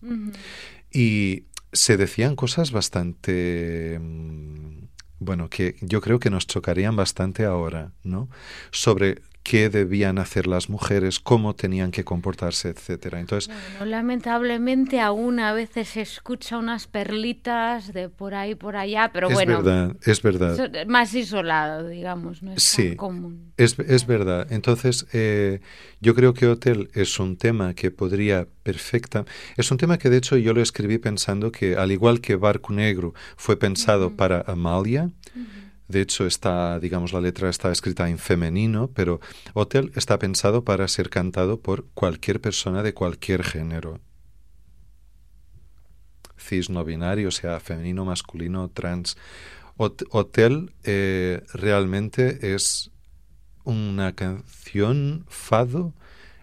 y 0.91 1.45
se 1.76 1.97
decían 1.97 2.36
cosas 2.36 2.72
bastante, 2.72 4.00
mm, 4.02 4.88
bueno, 5.20 5.50
que 5.50 5.76
yo 5.82 6.02
creo 6.02 6.20
que 6.20 6.30
nos 6.30 6.47
chocarían 6.47 6.95
bastante 6.95 7.43
ahora, 7.45 7.91
¿no? 8.04 8.30
Sobre 8.72 9.22
qué 9.48 9.70
debían 9.70 10.18
hacer 10.18 10.48
las 10.48 10.70
mujeres, 10.72 11.20
cómo 11.20 11.54
tenían 11.54 11.91
que 11.91 12.04
comportarse, 12.04 12.70
etcétera. 12.70 13.20
Entonces, 13.20 13.54
Bueno, 13.78 13.86
lamentablemente 13.86 15.00
aún 15.00 15.39
a 15.39 15.54
veces 15.54 15.89
se 15.89 16.02
escucha 16.02 16.58
unas 16.58 16.88
perlitas 16.88 17.93
de 17.93 18.10
por 18.10 18.34
ahí, 18.34 18.56
por 18.56 18.76
allá, 18.76 19.12
pero 19.14 19.28
es 19.28 19.34
bueno, 19.36 19.58
verdad, 19.62 19.96
es 20.04 20.22
verdad. 20.24 20.58
más 20.88 21.14
isolado, 21.14 21.88
digamos, 21.88 22.41
no 22.41 22.54
es 22.54 22.64
Sí. 22.64 22.88
tan 22.89 22.96
común. 22.98 23.54
Es, 23.58 23.78
es 23.78 24.08
verdad. 24.08 24.48
Entonces, 24.52 25.06
eh, 25.14 25.60
yo 26.02 26.16
creo 26.16 26.34
que 26.34 26.48
Hotel 26.48 26.89
es 26.96 27.20
un 27.20 27.38
tema 27.38 27.76
que 27.76 27.91
podría 27.91 28.48
perfecta. 28.64 29.26
Es 29.58 29.70
un 29.70 29.78
tema 29.78 30.00
que, 30.00 30.10
de 30.10 30.18
hecho, 30.18 30.38
yo 30.38 30.54
lo 30.56 30.62
escribí 30.64 30.98
pensando 30.98 31.52
que, 31.52 31.76
al 31.78 31.91
igual 31.91 32.20
que 32.20 32.36
Barco 32.36 32.74
Negro 32.74 33.14
fue 33.38 33.58
pensado 33.60 34.16
para 34.16 34.41
Amalia, 34.48 35.12
de 35.88 36.02
hecho, 36.02 36.26
está, 36.26 36.80
digamos, 36.80 37.14
la 37.14 37.22
letra 37.22 37.50
está 37.50 37.72
escrita 37.72 38.10
en 38.10 38.18
femenino, 38.18 38.90
pero 38.94 39.20
Hotel 39.54 39.92
está 39.96 40.18
pensado 40.20 40.64
para 40.64 40.88
ser 40.88 41.10
cantado 41.10 41.60
por 41.60 41.86
cualquier 41.94 42.42
persona 42.42 42.82
de 42.84 42.94
cualquier 42.94 43.44
género. 43.44 44.00
Cis 46.38 46.70
no 46.70 46.84
binario, 46.84 47.32
sea, 47.32 47.60
femenino, 47.60 48.06
masculino, 48.06 48.70
trans. 48.70 49.18
Hot- 49.78 50.04
Hotel 50.12 50.74
eh, 50.84 51.44
realmente 51.54 52.54
es 52.56 52.92
una 53.64 54.14
canción 54.14 55.26
fado, 55.28 55.94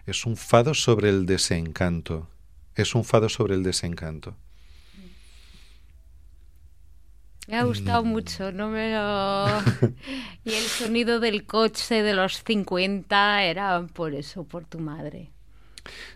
es 0.05 0.25
un 0.25 0.35
fado 0.35 0.73
sobre 0.73 1.09
el 1.09 1.25
desencanto. 1.25 2.27
Es 2.75 2.95
un 2.95 3.03
fado 3.03 3.29
sobre 3.29 3.55
el 3.55 3.63
desencanto. 3.63 4.35
Me 7.47 7.57
ha 7.57 7.63
gustado 7.63 8.03
Mm. 8.03 8.09
mucho, 8.13 8.51
no 8.51 8.69
me 8.69 8.91
lo... 8.93 9.71
y 10.45 10.53
el 10.55 10.69
sonido 10.69 11.19
del 11.21 11.45
coche 11.45 12.03
de 12.03 12.13
los 12.13 12.43
50 12.43 13.43
era 13.45 13.85
por 13.93 14.13
eso, 14.15 14.43
por 14.45 14.65
tu 14.65 14.79
madre. 14.79 15.31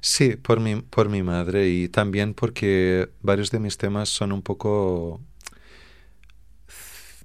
Sí, 0.02 0.36
por 0.38 0.60
mi, 0.60 0.82
por 0.82 1.10
mi 1.10 1.24
madre 1.24 1.70
y 1.70 1.90
también 1.90 2.34
porque 2.34 3.10
varios 3.22 3.52
de 3.52 3.60
mis 3.60 3.78
temas 3.78 4.10
son 4.10 4.32
un 4.32 4.42
poco... 4.42 5.22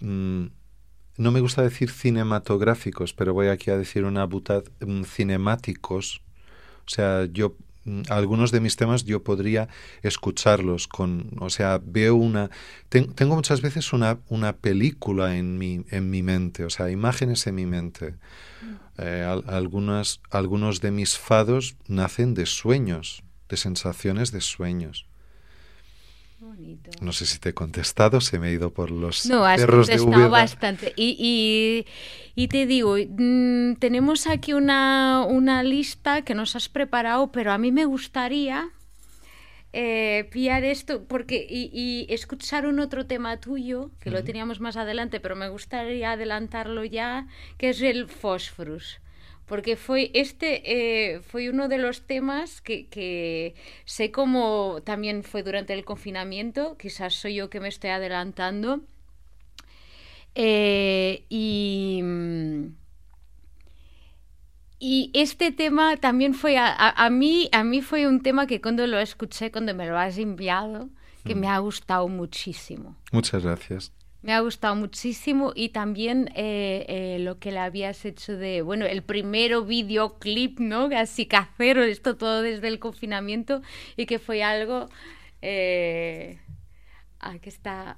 mm, 0.01 0.47
no 1.19 1.33
me 1.33 1.41
gusta 1.41 1.63
decir 1.63 1.91
cinematográficos, 1.91 3.13
pero 3.15 3.35
voy 3.35 3.49
aquí 3.49 3.71
a 3.71 3.79
decir 3.79 4.05
una 4.05 4.25
butad 4.27 4.65
mm, 4.81 5.05
cinemáticos. 5.05 6.23
O 6.87 6.91
sea, 6.91 7.27
yo 7.27 7.57
algunos 8.09 8.51
de 8.53 8.61
mis 8.61 8.77
temas 8.77 9.05
yo 9.05 9.23
podría 9.25 9.69
escucharlos 10.03 10.87
con, 10.89 11.31
o 11.41 11.51
sea, 11.51 11.81
veo 11.85 12.15
una 12.15 12.51
ten- 12.89 13.13
tengo 13.15 13.35
muchas 13.35 13.61
veces 13.61 13.93
una, 13.93 14.19
una 14.29 14.53
película 14.57 15.37
en 15.37 15.59
mi 15.59 15.85
en 15.91 16.11
mi 16.11 16.23
mente, 16.23 16.65
o 16.65 16.71
sea, 16.71 16.91
imágenes 16.91 17.47
en 17.47 17.55
mi 17.57 17.67
mente. 17.67 18.15
Eh, 18.99 19.25
al- 19.27 19.45
algunas, 19.49 20.21
algunos 20.31 20.81
de 20.81 20.91
mis 20.91 21.19
fados 21.19 21.77
nacen 21.89 22.35
de 22.35 22.47
sueños, 22.47 23.23
de 23.49 23.57
sensaciones 23.57 24.33
de 24.33 24.41
sueños. 24.41 25.07
Bonito. 26.63 26.91
No 27.01 27.13
sé 27.13 27.27
si 27.27 27.39
te 27.41 27.49
he 27.49 27.55
contestado, 27.55 28.21
se 28.21 28.39
me 28.39 28.49
ha 28.49 28.51
ido 28.53 28.73
por 28.73 28.91
los 28.91 29.27
No, 29.27 29.45
has 29.45 29.61
cerros 29.61 29.89
de 29.89 29.99
bastante. 30.29 30.93
Y, 30.97 31.17
y, 31.19 32.41
y 32.41 32.49
te 32.49 32.67
digo, 32.67 32.97
mm, 32.97 33.75
tenemos 33.77 34.29
aquí 34.29 34.53
una, 34.53 35.27
una 35.29 35.65
lista 35.65 36.23
que 36.23 36.35
nos 36.35 36.55
has 36.55 36.69
preparado, 36.69 37.33
pero 37.33 37.51
a 37.53 37.59
mí 37.59 37.73
me 37.73 37.85
gustaría 37.85 38.71
eh, 39.73 40.29
pillar 40.31 40.63
esto 40.65 41.05
porque 41.05 41.45
y, 41.49 41.71
y 41.73 42.13
escuchar 42.13 42.67
un 42.67 42.79
otro 42.79 43.07
tema 43.07 43.41
tuyo, 43.41 43.91
que 43.99 44.11
lo 44.11 44.23
teníamos 44.23 44.61
más 44.61 44.77
adelante, 44.77 45.19
pero 45.19 45.35
me 45.35 45.49
gustaría 45.49 46.13
adelantarlo 46.13 46.85
ya, 46.85 47.27
que 47.59 47.71
es 47.71 47.83
el 47.83 48.09
fósforos. 48.09 49.01
Porque 49.53 49.77
foi 49.77 50.09
este 50.15 50.65
eh, 50.65 51.21
foi 51.21 51.53
uno 51.53 51.69
de 51.69 51.77
los 51.77 52.09
temas 52.09 52.63
que, 52.63 52.89
que 52.89 53.53
sé 53.85 54.11
como 54.11 54.81
también 54.81 55.25
fue 55.25 55.43
durante 55.43 55.75
el 55.75 55.85
confinamiento, 55.85 56.79
quizás 56.79 57.13
soy 57.13 57.35
yo 57.35 57.51
que 57.51 57.61
me 57.61 57.69
estoy 57.69 57.91
adelantando, 57.91 58.81
eh, 60.35 61.27
y... 61.29 62.03
Y 64.85 65.11
este 65.13 65.53
tema 65.53 65.97
también 65.99 66.33
fue, 66.33 66.57
a, 66.57 66.73
a, 66.75 67.11
mí, 67.11 67.49
a 67.53 67.63
mí 67.63 67.83
fue 67.83 68.09
un 68.09 68.21
tema 68.21 68.49
que 68.49 68.61
cuando 68.61 68.85
lo 68.87 68.99
escuché, 68.99 69.53
cuando 69.53 69.75
me 69.75 69.87
lo 69.87 69.97
has 69.97 70.17
enviado, 70.17 70.89
que 71.25 71.37
mm. 71.37 71.39
me 71.39 71.49
ha 71.49 71.59
gustado 71.59 72.09
muchísimo. 72.09 72.97
Muchas 73.13 73.45
gracias. 73.45 73.93
Me 74.23 74.33
ha 74.33 74.41
gustado 74.41 74.77
muchísimo 74.77 75.53
y 75.55 75.71
también 75.71 76.31
eh, 76.37 76.87
eh, 76.89 77.19
lo 77.19 77.41
que 77.41 77.51
le 77.51 77.59
habías 77.59 78.05
hecho 78.05 78.37
de, 78.37 78.63
bueno, 78.63 78.87
el 78.87 79.03
primero 79.03 79.65
videoclip, 79.65 80.61
¿no? 80.61 80.89
Así 80.97 81.27
casero, 81.27 81.83
esto 81.83 82.17
todo 82.17 82.41
desde 82.41 82.69
el 82.69 82.79
confinamiento 82.79 83.63
y 83.97 84.07
que 84.07 84.19
fue 84.19 84.43
algo... 84.45 84.89
Eh, 85.43 86.39
ah, 87.19 87.39
que 87.41 87.49
está, 87.49 87.97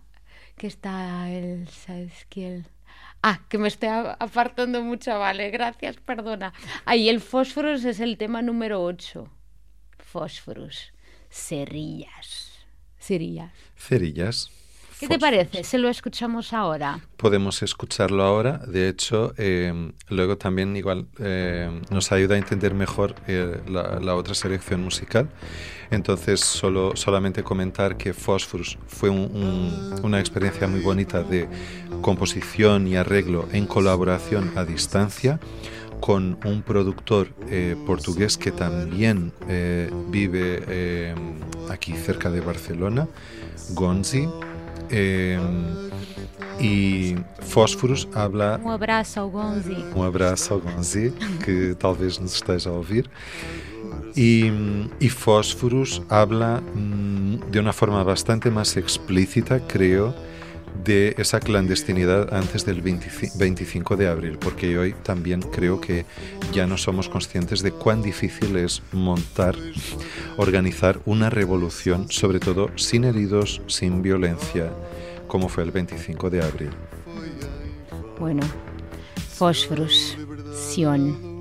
que 0.56 0.66
está 0.66 1.30
el, 1.30 1.68
¿sabes? 1.68 2.26
Ah, 3.22 3.40
que 3.48 3.58
me 3.58 3.68
estoy 3.68 3.90
apartando 3.90 4.82
mucho, 4.82 5.18
vale, 5.18 5.50
gracias, 5.50 5.96
perdona. 5.98 6.54
Ahí 6.86 7.10
el 7.10 7.20
fósforos 7.20 7.84
es 7.84 8.00
el 8.00 8.16
tema 8.16 8.40
número 8.40 8.82
8. 8.82 9.28
Fósforos, 9.98 10.92
cerillas. 11.30 12.66
Cerillas. 12.98 13.52
Cerillas. 13.76 14.63
¿Qué 15.04 15.08
te 15.08 15.18
parece? 15.18 15.64
¿Se 15.64 15.76
lo 15.76 15.90
escuchamos 15.90 16.54
ahora? 16.54 16.98
Podemos 17.18 17.62
escucharlo 17.62 18.22
ahora. 18.22 18.56
De 18.56 18.88
hecho, 18.88 19.34
eh, 19.36 19.92
luego 20.08 20.38
también 20.38 20.74
igual 20.78 21.06
eh, 21.18 21.68
nos 21.90 22.10
ayuda 22.10 22.36
a 22.36 22.38
entender 22.38 22.72
mejor 22.72 23.14
eh, 23.26 23.60
la, 23.68 24.14
otra 24.14 24.34
selección 24.34 24.82
musical. 24.82 25.28
Entonces, 25.90 26.40
solo, 26.40 26.96
solamente 26.96 27.42
comentar 27.42 27.98
que 27.98 28.14
Phosphorus 28.14 28.78
fue 28.86 29.10
una 29.10 30.20
experiencia 30.20 30.66
muy 30.68 30.80
bonita 30.80 31.22
de 31.22 31.48
composición 32.00 32.86
y 32.86 32.96
arreglo 32.96 33.46
en 33.52 33.66
colaboración 33.66 34.52
a 34.56 34.64
distancia 34.64 35.38
con 36.00 36.38
un 36.46 36.62
productor 36.62 37.28
portugués 37.86 38.38
que 38.38 38.52
también 38.52 39.32
vive 40.08 41.14
aquí 41.70 41.92
cerca 41.92 42.30
de 42.30 42.40
Barcelona, 42.40 43.06
Gonzi. 43.70 44.26
Eh, 44.90 45.38
e 46.60 47.16
Fósforos 47.40 48.08
habla. 48.14 48.60
Um 48.64 48.70
abraço 48.70 49.20
ao 49.20 49.28
Gonzi. 49.28 49.76
Um 49.94 50.02
abraço 50.02 50.54
ao 50.54 50.60
Gonzi, 50.60 51.12
que 51.44 51.74
talvez 51.78 52.18
nos 52.18 52.34
esteja 52.34 52.70
a 52.70 52.72
ouvir. 52.72 53.10
E, 54.16 54.52
e 55.00 55.08
Fósforos 55.08 56.00
habla 56.08 56.60
mm, 56.60 57.50
de 57.50 57.58
uma 57.58 57.72
forma 57.72 58.02
bastante 58.04 58.48
mais 58.48 58.76
explícita, 58.76 59.58
creio, 59.60 60.14
de 60.82 61.14
esa 61.18 61.40
clandestinidad 61.40 62.34
antes 62.34 62.64
del 62.66 62.82
25 62.82 63.96
de 63.96 64.08
abril, 64.08 64.38
porque 64.38 64.76
hoy 64.78 64.94
también 65.02 65.40
creo 65.40 65.80
que 65.80 66.04
ya 66.52 66.66
no 66.66 66.76
somos 66.76 67.08
conscientes 67.08 67.62
de 67.62 67.70
cuán 67.72 68.02
difícil 68.02 68.56
es 68.56 68.82
montar, 68.92 69.54
organizar 70.36 71.00
una 71.04 71.30
revolución, 71.30 72.10
sobre 72.10 72.40
todo 72.40 72.70
sin 72.76 73.04
heridos, 73.04 73.62
sin 73.66 74.02
violencia, 74.02 74.72
como 75.28 75.48
fue 75.48 75.64
el 75.64 75.70
25 75.70 76.30
de 76.30 76.42
abril. 76.42 76.70
Bueno, 78.18 78.42
fósforos, 79.34 80.16
Sion. 80.54 81.34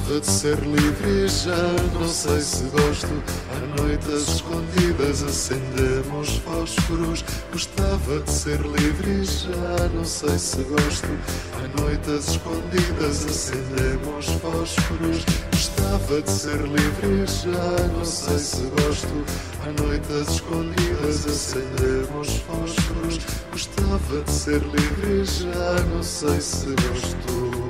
Gostava 0.00 0.20
de 0.20 0.26
ser 0.26 0.58
livre 0.60 1.10
e 1.10 1.28
já 1.28 1.72
não 1.92 2.08
sei 2.08 2.40
se 2.40 2.64
gosto. 2.64 3.22
À 3.52 3.82
noite 3.82 4.06
às 4.08 4.28
escondidas 4.28 5.22
acendemos 5.22 6.36
fósforos. 6.38 7.24
Gostava 7.52 8.20
de 8.20 8.30
ser 8.30 8.60
livre 8.60 9.10
e 9.10 9.24
já 9.24 9.88
não 9.94 10.04
sei 10.04 10.38
se 10.38 10.62
gosto. 10.62 11.06
À 11.54 11.80
noite 11.80 12.10
às 12.10 12.28
escondidas 12.28 13.26
acendemos 13.26 14.26
fósforos. 14.26 15.24
Gostava 15.52 16.22
de 16.22 16.30
ser 16.30 16.60
livre 16.62 17.22
e 17.22 17.26
já 17.26 17.88
não 17.88 18.04
sei 18.04 18.38
se 18.38 18.62
gosto. 18.62 19.24
À 19.62 19.82
noite 19.82 20.12
às 20.12 20.34
escondidas 20.34 21.26
acendemos 21.26 22.36
fósforos. 22.46 23.18
Gostava 23.52 24.22
de 24.24 24.32
ser 24.32 24.62
livre 24.62 25.20
e 25.20 25.24
já 25.24 25.84
não 25.94 26.02
sei 26.02 26.40
se 26.40 26.66
gosto 26.66 27.69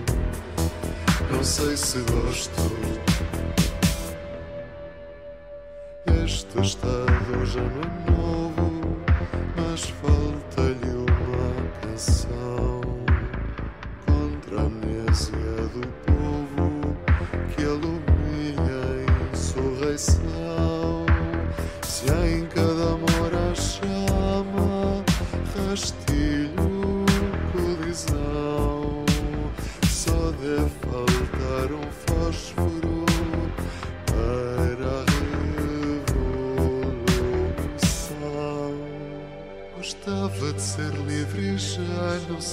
não 1.31 1.45
sei 1.45 1.77
se 1.77 1.99
gosto. 2.01 2.51
Este 6.25 6.61
estado 6.61 7.47
já 7.47 7.61
não 7.61 7.83
é 7.83 8.11
novo, 8.11 8.97
mas 9.57 9.85
falta-lhe 9.85 10.20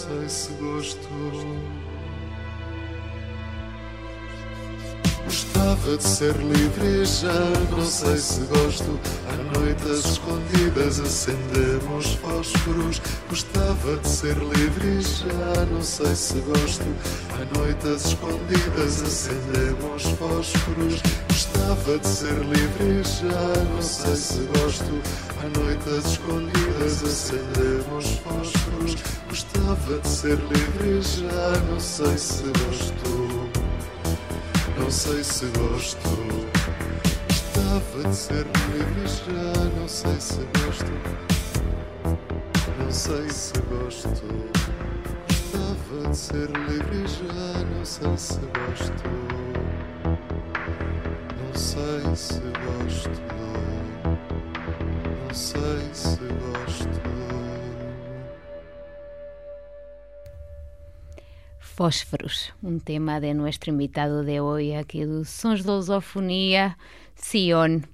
sei 0.07 0.29
se 0.29 0.51
gosto. 0.53 1.07
Gostava 5.25 5.97
de 5.97 6.03
ser 6.03 6.35
livre 6.37 7.01
e 7.01 7.05
já 7.05 7.49
não 7.69 7.85
sei 7.85 8.17
se 8.17 8.39
gosto. 8.45 8.99
À 9.27 9.59
noite 9.59 9.83
às 9.83 10.05
escondidas 10.05 10.99
acendemos 11.01 12.13
fósforos. 12.15 13.01
Gostava 13.29 13.97
de 13.97 14.07
ser 14.07 14.37
livre 14.37 14.87
e 14.87 15.01
já 15.01 15.65
não 15.65 15.81
sei 15.81 16.15
se 16.15 16.39
gosto. 16.39 16.85
À 17.33 17.59
noite 17.59 17.87
às 17.87 18.05
escondidas 18.05 19.01
acendemos 19.01 20.03
fósforos. 20.03 21.26
Gostava 21.67 21.99
de 21.99 22.07
ser 22.07 22.33
livre 22.33 22.85
e 22.85 23.03
já 23.03 23.63
não 23.73 23.81
sei 23.81 24.15
se 24.15 24.39
gosto. 24.39 25.01
À 25.41 25.59
noite 25.59 25.89
às 25.89 26.13
escondidas 26.13 27.03
acendemos 27.03 28.09
fósforos. 28.23 28.95
Gostava 29.27 29.99
de 29.99 30.07
ser 30.07 30.37
livre 30.37 30.87
e 30.87 31.01
já 31.01 31.59
não 31.69 31.77
sei 31.77 32.17
se 32.17 32.43
gosto. 32.43 33.49
Não 34.79 34.89
sei 34.89 35.21
se 35.21 35.45
gosto. 35.47 36.09
Gostava 37.27 38.09
de 38.09 38.15
ser 38.15 38.45
livre 38.71 39.07
já 39.27 39.63
não 39.77 39.87
sei 39.89 40.21
se 40.21 40.39
gosto. 40.63 40.93
Não 42.79 42.91
sei 42.91 43.29
se 43.29 43.53
gosto. 43.69 44.09
Gostava 45.27 46.11
de 46.11 46.17
ser 46.17 46.49
livre 46.49 47.07
já 47.07 47.65
não 47.75 47.85
sei 47.85 48.17
se 48.17 48.39
gosto. 48.39 49.46
Fósforos, 61.59 62.53
un 62.61 62.79
tema 62.79 63.19
de 63.19 63.33
nuestro 63.33 63.71
invitado 63.71 64.23
de 64.23 64.39
hoy 64.39 64.73
aquí 64.73 65.03
de 65.03 65.25
Sons 65.25 65.63
de 65.63 65.71
Lusofonía, 65.71 66.77
Sion. 67.15 67.87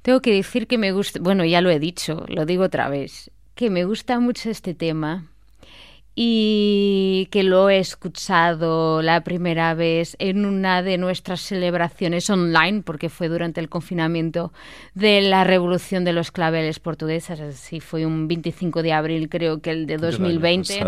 Tengo 0.00 0.22
que 0.22 0.32
decir 0.32 0.66
que 0.66 0.78
me 0.78 0.92
gusta, 0.92 1.20
bueno, 1.20 1.44
ya 1.44 1.60
lo 1.60 1.68
he 1.68 1.78
dicho, 1.78 2.24
lo 2.28 2.46
digo 2.46 2.64
otra 2.64 2.88
vez, 2.88 3.30
que 3.54 3.68
me 3.68 3.84
gusta 3.84 4.20
mucho 4.20 4.48
este 4.48 4.72
tema 4.72 5.26
y 6.18 7.28
que 7.30 7.42
lo 7.42 7.68
he 7.68 7.78
escuchado 7.78 9.02
la 9.02 9.22
primera 9.22 9.74
vez 9.74 10.16
en 10.18 10.46
una 10.46 10.82
de 10.82 10.96
nuestras 10.96 11.42
celebraciones 11.42 12.30
online, 12.30 12.80
porque 12.80 13.10
fue 13.10 13.28
durante 13.28 13.60
el 13.60 13.68
confinamiento 13.68 14.50
de 14.94 15.20
la 15.20 15.44
revolución 15.44 16.04
de 16.04 16.14
los 16.14 16.32
claveles 16.32 16.80
portuguesas, 16.80 17.38
así 17.40 17.80
fue 17.80 18.06
un 18.06 18.28
25 18.28 18.82
de 18.82 18.94
abril 18.94 19.28
creo 19.28 19.60
que 19.60 19.70
el 19.70 19.86
de 19.86 19.98
2020. 19.98 20.82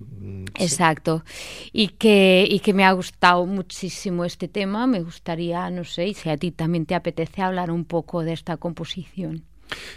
Mm, 0.00 0.46
Exacto. 0.58 1.24
Y 1.72 1.88
que, 1.88 2.44
y 2.50 2.58
que 2.58 2.74
me 2.74 2.84
ha 2.84 2.90
gustado 2.90 3.46
muchísimo 3.46 4.24
este 4.24 4.48
tema, 4.48 4.88
me 4.88 5.00
gustaría, 5.00 5.70
no 5.70 5.84
sé, 5.84 6.12
si 6.14 6.28
a 6.28 6.36
ti 6.36 6.50
también 6.50 6.86
te 6.86 6.96
apetece 6.96 7.40
hablar 7.40 7.70
un 7.70 7.84
poco 7.84 8.24
de 8.24 8.32
esta 8.32 8.56
composición. 8.56 9.44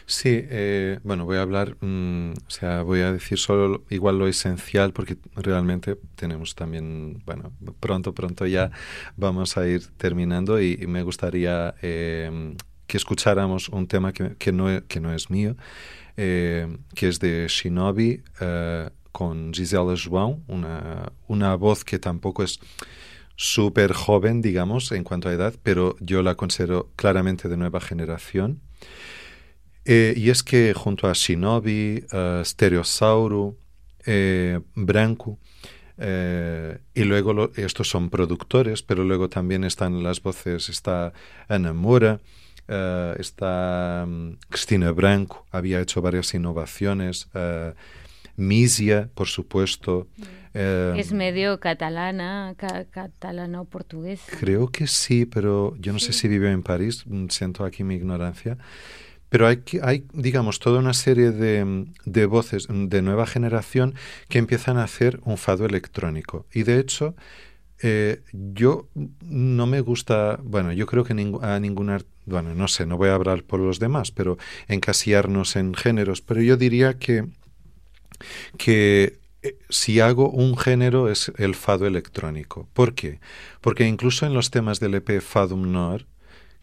Sí, 0.06 0.30
eh, 0.50 1.00
bueno, 1.04 1.26
voy 1.26 1.38
a 1.38 1.42
hablar, 1.42 1.78
mm, 1.82 2.32
o 2.32 2.50
sea, 2.50 2.84
voy 2.84 3.02
a 3.02 3.12
decir 3.12 3.38
solo 3.38 3.84
igual 3.90 4.20
lo 4.20 4.28
esencial 4.28 4.94
porque 4.94 5.18
realmente 5.36 5.98
tenemos 6.16 6.56
también, 6.56 7.22
bueno, 7.26 7.52
pronto, 7.80 8.14
pronto 8.14 8.46
ya 8.46 8.72
vamos 9.18 9.58
a 9.58 9.68
ir 9.68 9.88
terminando 9.98 10.62
y, 10.62 10.78
me 10.88 11.04
gustaría 11.04 11.76
eh, 11.82 12.56
que 12.88 12.98
escucháramos 12.98 13.70
un 13.70 13.88
tema 13.88 14.14
que, 14.14 14.36
que, 14.38 14.52
no, 14.52 14.86
que 14.88 15.00
no 15.00 15.14
es 15.14 15.30
mío, 15.30 15.56
eh, 16.18 16.78
que 16.94 17.08
es 17.08 17.20
de 17.20 17.48
Shinobi 17.50 18.24
con 19.12 19.54
Gisela 19.54 19.96
João, 19.96 20.44
una, 20.48 21.12
una 21.28 21.56
voz 21.56 21.86
que 21.86 22.00
tampoco 22.00 22.44
es 22.44 22.60
súper 23.36 23.94
joven, 23.94 24.42
digamos, 24.42 24.92
en 24.92 25.04
cuanto 25.04 25.30
a 25.30 25.34
edad, 25.34 25.54
pero 25.64 25.96
yo 26.00 26.22
la 26.22 26.36
considero 26.36 26.92
claramente 26.96 27.48
de 27.50 27.58
nueva 27.58 27.82
generación. 27.82 28.62
Eh, 29.86 30.16
y 30.18 30.32
es 30.32 30.42
que 30.42 30.74
junto 30.74 31.08
a 31.08 31.14
Shinobi, 31.14 32.04
uh, 32.12 32.44
Stereosauro, 32.44 33.56
eh, 34.06 34.60
Branco, 34.74 35.38
eh, 35.98 36.80
y 36.96 37.04
luego 37.04 37.52
estos 37.56 37.88
son 37.88 38.10
productores, 38.10 38.82
pero 38.82 39.04
luego 39.04 39.30
también 39.30 39.64
están 39.64 40.02
las 40.04 40.22
voces, 40.22 40.70
está 40.70 41.14
Ana 41.48 41.74
Mora, 41.74 42.20
está 42.68 44.06
um, 44.08 44.38
Cristina 44.50 44.92
Branco, 44.92 45.46
había 45.52 45.80
hecho 45.80 46.02
varias 46.02 46.34
innovaciones, 46.34 47.30
Misia, 48.38 49.10
por 49.14 49.28
supuesto. 49.28 50.08
Mm. 50.18 50.98
es 50.98 51.14
medio 51.14 51.60
catalana, 51.60 52.56
catalano-portugués. 52.58 54.22
Creo 54.40 54.70
que 54.70 54.88
sí, 54.88 55.26
pero 55.26 55.76
yo 55.80 55.94
no 55.94 56.00
sé 56.00 56.12
si 56.12 56.28
vive 56.28 56.52
en 56.52 56.64
París, 56.64 57.04
mm, 57.06 57.28
siento 57.28 57.64
aquí 57.64 57.84
mi 57.84 57.96
ignorancia. 57.96 58.58
Pero 59.30 59.48
hay, 59.48 59.64
digamos, 60.14 60.60
toda 60.60 60.80
una 60.80 60.94
serie 60.94 61.32
de, 61.32 61.86
de, 62.06 62.26
voces 62.26 62.68
de 62.70 63.02
nueva 63.02 63.26
generación 63.26 63.96
que 64.30 64.38
empiezan 64.38 64.78
a 64.78 64.84
hacer 64.84 65.20
un 65.24 65.38
fado 65.38 65.66
electrónico. 65.66 66.46
Y 66.54 66.64
de 66.64 66.80
hecho, 66.80 67.16
eh, 67.82 68.22
yo 68.32 68.88
no 69.22 69.68
me 69.68 69.82
gusta, 69.82 70.40
bueno, 70.42 70.72
yo 70.72 70.86
creo 70.86 71.04
que 71.04 71.14
a 71.14 71.60
ninguna, 71.60 72.00
bueno, 72.26 72.56
no 72.56 72.68
sé, 72.68 72.86
no 72.86 72.98
voy 72.98 73.10
a 73.10 73.16
hablar 73.16 73.44
por 73.44 73.60
los 73.60 73.80
demás, 73.80 74.12
pero 74.12 74.38
encasillarnos 74.68 75.56
en 75.56 75.74
géneros, 75.74 76.22
pero 76.22 76.42
yo 76.42 76.56
diría 76.56 76.98
que, 76.98 77.26
que 78.58 79.20
eh, 79.42 79.58
si 79.70 80.00
hago 80.00 80.30
un 80.30 80.58
género 80.58 81.10
es 81.10 81.32
el 81.38 81.54
fado 81.54 81.86
electrónico. 81.86 82.70
¿Por 82.74 82.96
qué? 82.96 83.20
Porque 83.62 83.86
incluso 83.86 84.26
en 84.26 84.34
los 84.34 84.52
temas 84.52 84.80
del 84.80 84.96
EP 84.96 85.22
Fadum 85.22 85.72
Nord, 85.72 86.06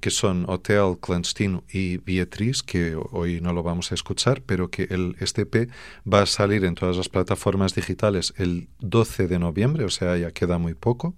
que 0.03 0.11
son 0.11 0.45
Hotel, 0.49 0.99
Clandestino 1.01 1.63
y 1.73 1.99
Beatriz, 1.99 2.65
que 2.65 2.97
hoy 3.13 3.41
no 3.41 3.53
lo 3.53 3.63
vamos 3.63 3.93
a 3.93 3.95
escuchar, 3.95 4.43
pero 4.43 4.69
que 4.69 4.89
el, 4.91 5.15
este 5.21 5.43
EP 5.43 5.71
va 6.13 6.23
a 6.23 6.27
salir 6.27 6.65
en 6.65 6.75
todas 6.75 6.97
las 6.97 7.09
plataformas 7.09 7.77
digitales 7.77 8.35
el 8.37 8.69
12 8.81 9.29
de 9.29 9.39
noviembre, 9.39 9.85
o 9.85 9.91
sea, 9.91 10.17
ya 10.17 10.33
queda 10.33 10.59
muy 10.59 10.75
poco. 10.75 11.15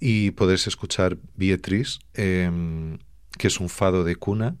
Y 0.00 0.30
podéis 0.30 0.66
escuchar 0.66 1.18
Beatriz, 1.36 1.98
em, 2.14 2.98
que 3.36 3.48
es 3.48 3.60
un 3.60 3.68
fado 3.68 4.04
de 4.04 4.16
cuna 4.16 4.56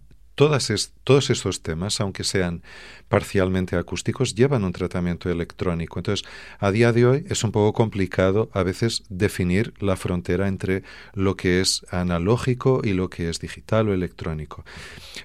todos 1.04 1.30
estos 1.30 1.62
temas, 1.62 2.00
aunque 2.00 2.24
sean 2.24 2.62
parcialmente 3.08 3.76
acústicos, 3.76 4.34
llevan 4.34 4.64
un 4.64 4.72
tratamiento 4.72 5.30
electrónico. 5.30 5.98
Entonces, 5.98 6.26
a 6.58 6.70
día 6.70 6.92
de 6.92 7.06
hoy 7.06 7.24
es 7.28 7.44
un 7.44 7.52
poco 7.52 7.72
complicado 7.72 8.50
a 8.52 8.62
veces 8.62 9.04
definir 9.08 9.74
la 9.80 9.96
frontera 9.96 10.48
entre 10.48 10.82
lo 11.14 11.36
que 11.36 11.60
es 11.60 11.84
analógico 11.90 12.80
y 12.82 12.92
lo 12.92 13.08
que 13.08 13.28
es 13.28 13.38
digital 13.38 13.88
o 13.88 13.94
electrónico. 13.94 14.64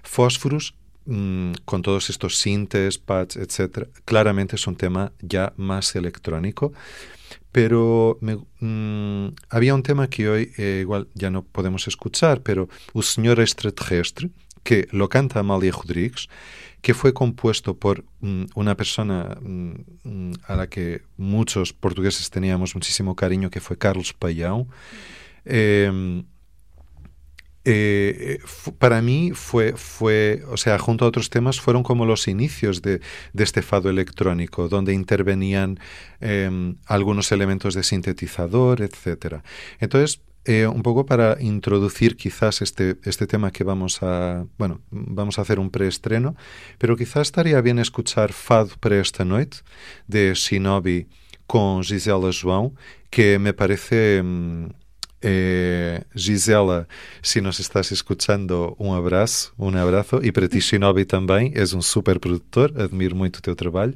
Phosphorus 0.03 0.76
mm, 1.05 1.53
con 1.65 1.82
todos 1.82 2.09
estos 2.09 2.38
sintes, 2.38 2.97
pads, 2.97 3.38
etc., 3.38 3.88
claramente 4.05 4.55
es 4.55 4.68
un 4.68 4.76
tema 4.76 5.11
ya 5.22 5.53
más 5.57 5.95
electrónico. 5.95 6.74
Pero 7.51 8.20
mm, 8.22 9.28
había 9.49 9.74
un 9.74 9.84
tema 9.84 10.09
que 10.09 10.30
hoy 10.30 10.51
eh, 10.57 10.80
igual 10.82 11.07
ya 11.15 11.32
no 11.32 11.43
podemos 11.43 11.88
escuchar, 11.88 12.41
pero 12.41 12.70
O 12.93 13.01
Señor 13.01 13.39
Extraterrestre, 13.39 14.30
que 14.68 14.86
lo 14.91 15.07
canta 15.07 15.39
Amalia 15.39 15.72
Rodríguez, 15.72 16.28
que 16.82 16.93
fue 16.93 17.13
compuesto 17.13 17.78
por 17.78 18.03
mm, 18.20 18.47
una 18.53 18.76
persona 18.76 19.38
mm, 19.39 20.34
a 20.45 20.55
la 20.57 20.68
que 20.68 21.03
muchos 21.15 21.72
portugueses 21.72 22.30
teníamos 22.30 22.76
muchísimo 22.76 23.15
cariño, 23.15 23.49
que 23.49 23.61
fue 23.61 23.78
Carlos 23.78 24.11
Payão. 24.11 24.68
Em, 25.45 26.26
eh, 27.63 28.39
para 28.78 29.01
mí 29.01 29.32
fue, 29.34 29.72
fue, 29.78 30.43
o 30.49 30.57
sea, 30.57 30.78
junto 30.80 31.05
a 31.05 31.07
otros 31.07 31.30
temas, 31.30 31.61
fueron 31.61 31.84
como 31.84 32.05
los 32.05 32.28
inicios 32.28 32.82
de, 32.82 32.99
este 33.38 33.61
fado 33.61 33.89
electrónico, 33.89 34.68
donde 34.68 34.93
intervenían 34.93 35.80
em, 36.20 36.76
algunos 36.88 37.32
elementos 37.32 37.74
de 37.74 37.84
sintetizador, 37.84 38.82
etc. 38.82 39.43
Entonces, 39.80 40.20
eh, 40.47 40.65
un 40.65 40.81
poco 40.81 41.05
para 41.05 41.37
introducir 41.41 42.15
quizás 42.15 42.61
este, 42.61 42.95
este 43.03 43.27
tema 43.27 43.51
que 43.51 43.63
vamos 43.63 44.01
a, 44.01 44.45
bueno, 44.57 44.79
vamos 44.91 45.37
a 45.37 45.41
hacer 45.41 45.59
un 45.59 45.69
preestreno, 45.69 46.35
pero 46.77 46.95
quizás 46.95 47.23
estaría 47.27 47.59
bien 47.61 47.79
escuchar 47.79 48.31
Fado 48.31 48.71
para 48.79 48.99
esta 48.99 49.25
noite 49.25 49.57
de 50.07 50.33
Shinobi 50.33 51.07
con 51.45 51.83
Gisela 51.83 52.31
João, 52.31 52.73
que 53.09 53.37
me 53.39 53.53
parece... 53.53 54.21
Mm, 54.23 54.67
eh, 55.22 56.03
Gisela, 56.15 56.88
si 57.22 57.41
nos 57.41 57.59
estás 57.59 57.91
escuchando, 57.91 58.76
un 58.78 58.95
abrazo, 58.95 59.53
un 59.57 59.76
abrazo. 59.76 60.22
Y 60.22 60.32
para 60.32 60.47
ti, 60.47 60.59
Shinobi, 60.59 61.05
también, 61.05 61.53
es 61.55 61.74
un 61.74 61.82
super 61.82 62.20
productor, 62.20 62.74
admiro 62.80 63.15
mucho 63.15 63.41
tu 63.41 63.55
trabajo. 63.55 63.93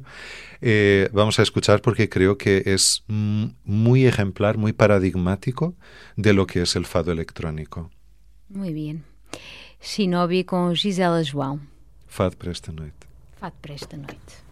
Eh, 0.60 1.08
vamos 1.12 1.38
a 1.38 1.42
escuchar 1.42 1.82
porque 1.82 2.08
creo 2.08 2.38
que 2.38 2.62
es 2.66 3.04
muy 3.08 4.06
ejemplar, 4.06 4.58
muy 4.58 4.72
paradigmático 4.72 5.74
de 6.16 6.32
lo 6.32 6.46
que 6.46 6.62
es 6.62 6.76
el 6.76 6.86
fado 6.86 7.10
electrónico. 7.10 7.90
Muy 8.48 8.72
bien. 8.72 9.04
Shinobi 9.80 10.44
con 10.44 10.76
Gisela 10.76 11.22
João. 11.22 11.60
Fado 12.06 12.36
para 12.36 12.52
esta 12.52 12.70
noite. 12.70 13.06
Fado 13.40 13.54
para 13.60 13.74
esta 13.74 13.96
noite. 13.96 14.42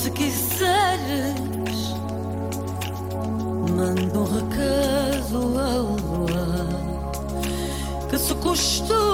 Se 0.00 0.10
quiseres, 0.12 1.94
manda 3.76 4.18
um 4.18 4.24
recado 4.24 5.58
ao 5.58 5.82
luar 5.98 6.66
que 8.08 8.16
se 8.18 8.34
costuma. 8.36 9.09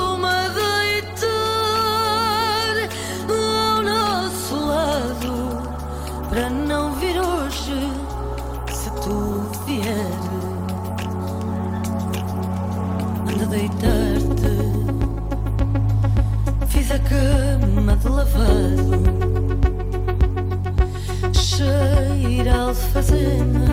nothing. 23.10 23.65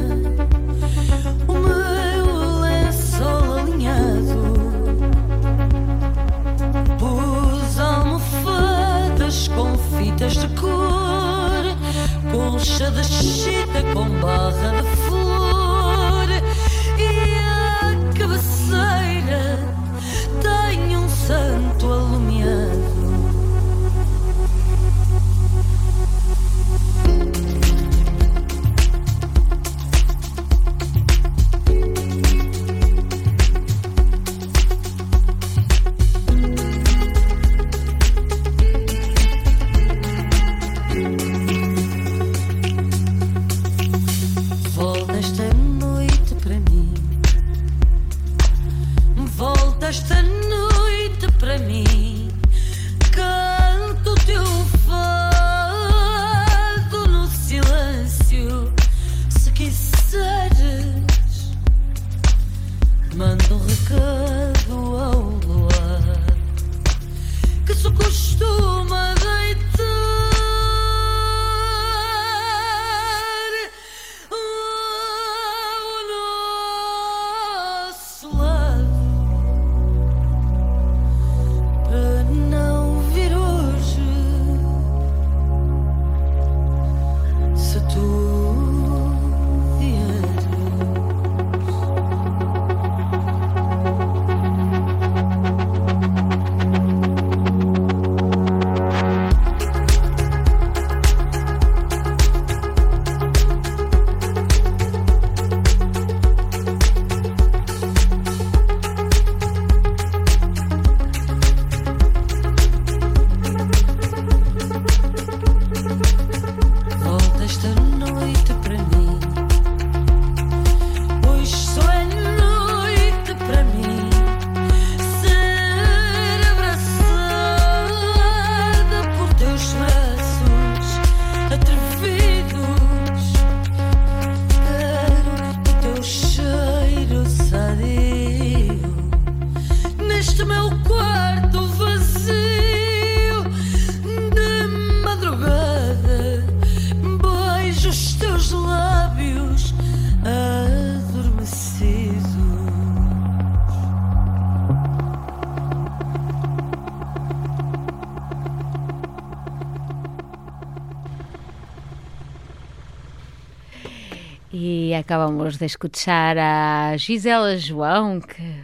Acabamos 165.03 165.59
de 165.59 165.65
escuchar 165.65 166.37
a 166.39 166.95
Gisela 166.97 167.57
João, 167.57 168.21
que... 168.21 168.63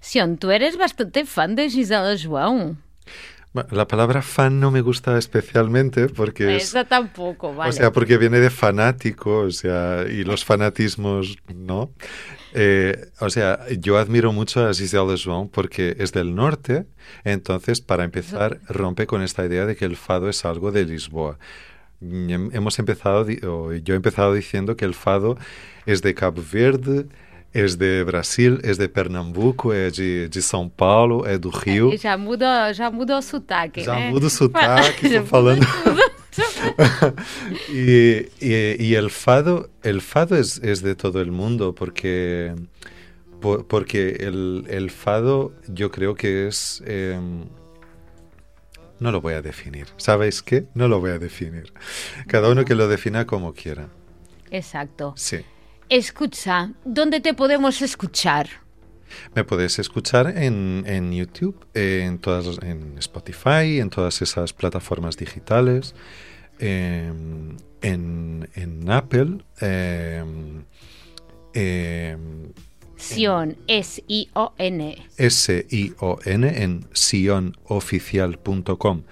Sion, 0.00 0.36
tú 0.36 0.50
eres 0.50 0.76
bastante 0.76 1.24
fan 1.24 1.54
de 1.54 1.68
Gisela 1.68 2.16
João. 2.16 2.76
La 3.70 3.86
palabra 3.86 4.20
fan 4.20 4.58
no 4.58 4.72
me 4.72 4.80
gusta 4.80 5.16
especialmente 5.16 6.08
porque 6.08 6.56
Esa 6.56 6.80
es, 6.80 6.88
tampoco, 6.88 7.54
vale. 7.54 7.70
O 7.70 7.72
sea, 7.72 7.92
porque 7.92 8.18
viene 8.18 8.40
de 8.40 8.50
fanático, 8.50 9.42
o 9.46 9.50
sea, 9.50 10.04
y 10.10 10.24
los 10.24 10.44
fanatismos, 10.44 11.38
¿no? 11.54 11.92
Eh, 12.52 13.10
o 13.20 13.30
sea, 13.30 13.60
yo 13.78 13.96
admiro 13.96 14.32
mucho 14.32 14.66
a 14.66 14.74
Giselle 14.74 15.16
João 15.16 15.48
porque 15.48 15.94
es 15.98 16.12
del 16.12 16.34
norte, 16.34 16.86
entonces, 17.22 17.80
para 17.80 18.04
empezar, 18.04 18.60
rompe 18.68 19.06
con 19.06 19.22
esta 19.22 19.46
idea 19.46 19.66
de 19.66 19.76
que 19.76 19.84
el 19.84 19.96
fado 19.96 20.28
es 20.28 20.44
algo 20.44 20.72
de 20.72 20.84
Lisboa. 20.84 21.38
Hemos 22.52 22.78
empezado, 22.78 23.28
yo 23.28 23.94
he 23.94 23.96
empezado 23.96 24.34
diciendo 24.34 24.76
que 24.76 24.84
el 24.84 24.94
fado 24.94 25.36
es 25.86 26.02
de 26.02 26.14
Cabo 26.14 26.42
Verde, 26.42 27.06
és 27.54 27.76
de 27.76 28.02
Brasil, 28.04 28.58
és 28.64 28.76
de 28.76 28.88
Pernambuco, 28.88 29.72
é 29.72 29.88
de, 29.88 30.28
de 30.28 30.42
São 30.42 30.68
Paulo, 30.68 31.24
é 31.24 31.38
do 31.38 31.50
Rio. 31.50 31.92
É, 31.92 31.96
já 31.96 32.18
muda, 32.18 32.72
já 32.72 32.90
muda 32.90 33.16
o 33.16 33.22
sotaque, 33.22 33.84
já 33.84 33.94
né? 33.94 34.10
muda 34.10 34.26
o 34.26 34.30
sotaque, 34.30 35.22
falando. 35.22 35.64
y, 37.68 38.26
y, 38.40 38.76
y, 38.80 38.94
el 38.96 39.08
fado, 39.08 39.70
el 39.84 40.00
fado 40.00 40.36
es, 40.36 40.58
es, 40.64 40.82
de 40.82 40.96
todo 40.96 41.20
el 41.20 41.30
mundo 41.30 41.76
porque, 41.76 42.56
por, 43.40 43.68
porque 43.68 44.16
el, 44.18 44.64
el, 44.68 44.90
fado 44.90 45.52
yo 45.68 45.92
creo 45.92 46.16
que 46.16 46.48
es... 46.48 46.82
Eh, 46.86 47.20
no 49.00 49.10
lo 49.12 49.20
voy 49.20 49.34
a 49.34 49.42
definir. 49.42 49.86
¿Sabéis 49.96 50.42
qué? 50.42 50.66
No 50.74 50.88
lo 50.88 51.00
voy 51.00 51.10
a 51.10 51.18
definir. 51.18 51.72
Cada 52.26 52.50
uno 52.50 52.64
que 52.64 52.74
lo 52.74 52.88
defina 52.88 53.26
como 53.26 53.52
quiera. 53.52 53.88
Exacto. 54.50 55.14
Sí. 55.16 55.38
Escucha, 55.88 56.72
¿dónde 56.84 57.20
te 57.20 57.34
podemos 57.34 57.82
escuchar? 57.82 58.48
Me 59.34 59.44
puedes 59.44 59.78
escuchar 59.78 60.36
en, 60.36 60.84
en 60.86 61.12
YouTube, 61.12 61.66
en, 61.74 62.18
todas, 62.18 62.58
en 62.62 62.98
Spotify, 62.98 63.80
en 63.80 63.90
todas 63.90 64.22
esas 64.22 64.52
plataformas 64.52 65.16
digitales, 65.16 65.94
eh, 66.58 67.12
en, 67.82 68.48
en, 68.54 68.90
Apple. 68.90 69.44
Eh, 69.60 70.24
eh, 71.52 72.16
Sion, 72.96 73.56
S-I-O-N. 73.66 75.08
S-I-O-N 75.16 76.62
en 76.62 76.86
sionoficial.com. 76.92 79.02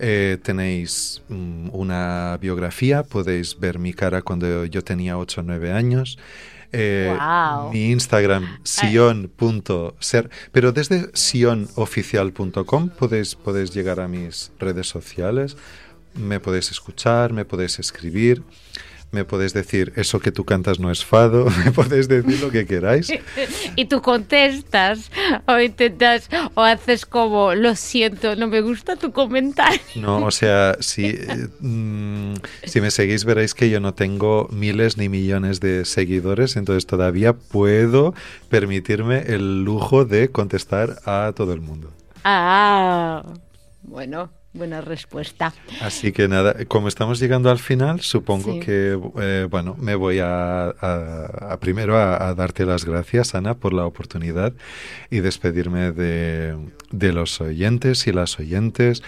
Eh, 0.00 0.38
tenéis 0.42 1.22
mm, 1.28 1.70
una 1.72 2.38
biografía, 2.40 3.02
podéis 3.02 3.58
ver 3.58 3.80
mi 3.80 3.92
cara 3.92 4.22
cuando 4.22 4.64
yo 4.64 4.82
tenía 4.82 5.18
8 5.18 5.40
o 5.40 5.44
9 5.44 5.72
años. 5.72 6.18
Eh, 6.70 7.16
wow. 7.18 7.72
Mi 7.72 7.90
Instagram, 7.90 8.60
sion.ser. 8.62 10.30
Pero 10.52 10.72
desde 10.72 11.10
sionoficial.com 11.14 12.90
podéis, 12.90 13.34
podéis 13.34 13.74
llegar 13.74 14.00
a 14.00 14.08
mis 14.08 14.52
redes 14.58 14.86
sociales, 14.86 15.56
me 16.14 16.40
podéis 16.40 16.70
escuchar, 16.70 17.32
me 17.32 17.44
podéis 17.44 17.78
escribir 17.78 18.42
me 19.10 19.24
podéis 19.24 19.54
decir 19.54 19.92
eso 19.96 20.20
que 20.20 20.32
tú 20.32 20.44
cantas 20.44 20.78
no 20.78 20.90
es 20.90 21.04
fado, 21.04 21.46
me 21.64 21.72
podéis 21.72 22.08
decir 22.08 22.40
lo 22.40 22.50
que 22.50 22.66
queráis. 22.66 23.12
y 23.76 23.84
tú 23.86 24.02
contestas 24.02 25.10
o 25.46 25.58
intentas 25.58 26.28
o 26.54 26.62
haces 26.62 27.06
como 27.06 27.54
lo 27.54 27.74
siento, 27.74 28.36
no 28.36 28.46
me 28.48 28.60
gusta 28.60 28.96
tu 28.96 29.12
comentario. 29.12 29.80
No, 29.96 30.24
o 30.24 30.30
sea, 30.30 30.76
si, 30.80 31.06
eh, 31.06 31.48
mm, 31.60 32.34
si 32.64 32.80
me 32.80 32.90
seguís 32.90 33.24
veréis 33.24 33.54
que 33.54 33.70
yo 33.70 33.80
no 33.80 33.94
tengo 33.94 34.48
miles 34.52 34.96
ni 34.96 35.08
millones 35.08 35.60
de 35.60 35.84
seguidores, 35.84 36.56
entonces 36.56 36.86
todavía 36.86 37.32
puedo 37.32 38.14
permitirme 38.48 39.22
el 39.26 39.64
lujo 39.64 40.04
de 40.04 40.28
contestar 40.30 41.00
a 41.04 41.32
todo 41.34 41.52
el 41.52 41.60
mundo. 41.60 41.90
Ah, 42.24 43.22
bueno. 43.82 44.37
Buena 44.54 44.80
respuesta. 44.80 45.52
Así 45.82 46.10
que 46.10 46.26
nada, 46.26 46.64
como 46.64 46.88
estamos 46.88 47.20
llegando 47.20 47.50
al 47.50 47.58
final, 47.58 48.00
supongo 48.00 48.54
sí. 48.54 48.60
que, 48.60 48.98
eh, 49.20 49.46
bueno, 49.50 49.76
me 49.78 49.94
voy 49.94 50.20
a, 50.20 50.68
a, 50.70 51.52
a 51.52 51.60
primero 51.60 51.98
a, 51.98 52.28
a, 52.28 52.34
darte 52.34 52.64
las 52.64 52.86
gracias, 52.86 53.34
Ana, 53.34 53.54
por 53.54 53.74
la 53.74 53.84
oportunidad 53.84 54.54
y 55.10 55.20
despedirme 55.20 55.92
de, 55.92 56.56
de 56.90 57.12
los 57.12 57.40
oyentes 57.42 58.06
y 58.06 58.12
las 58.12 58.38
oyentes 58.38 59.02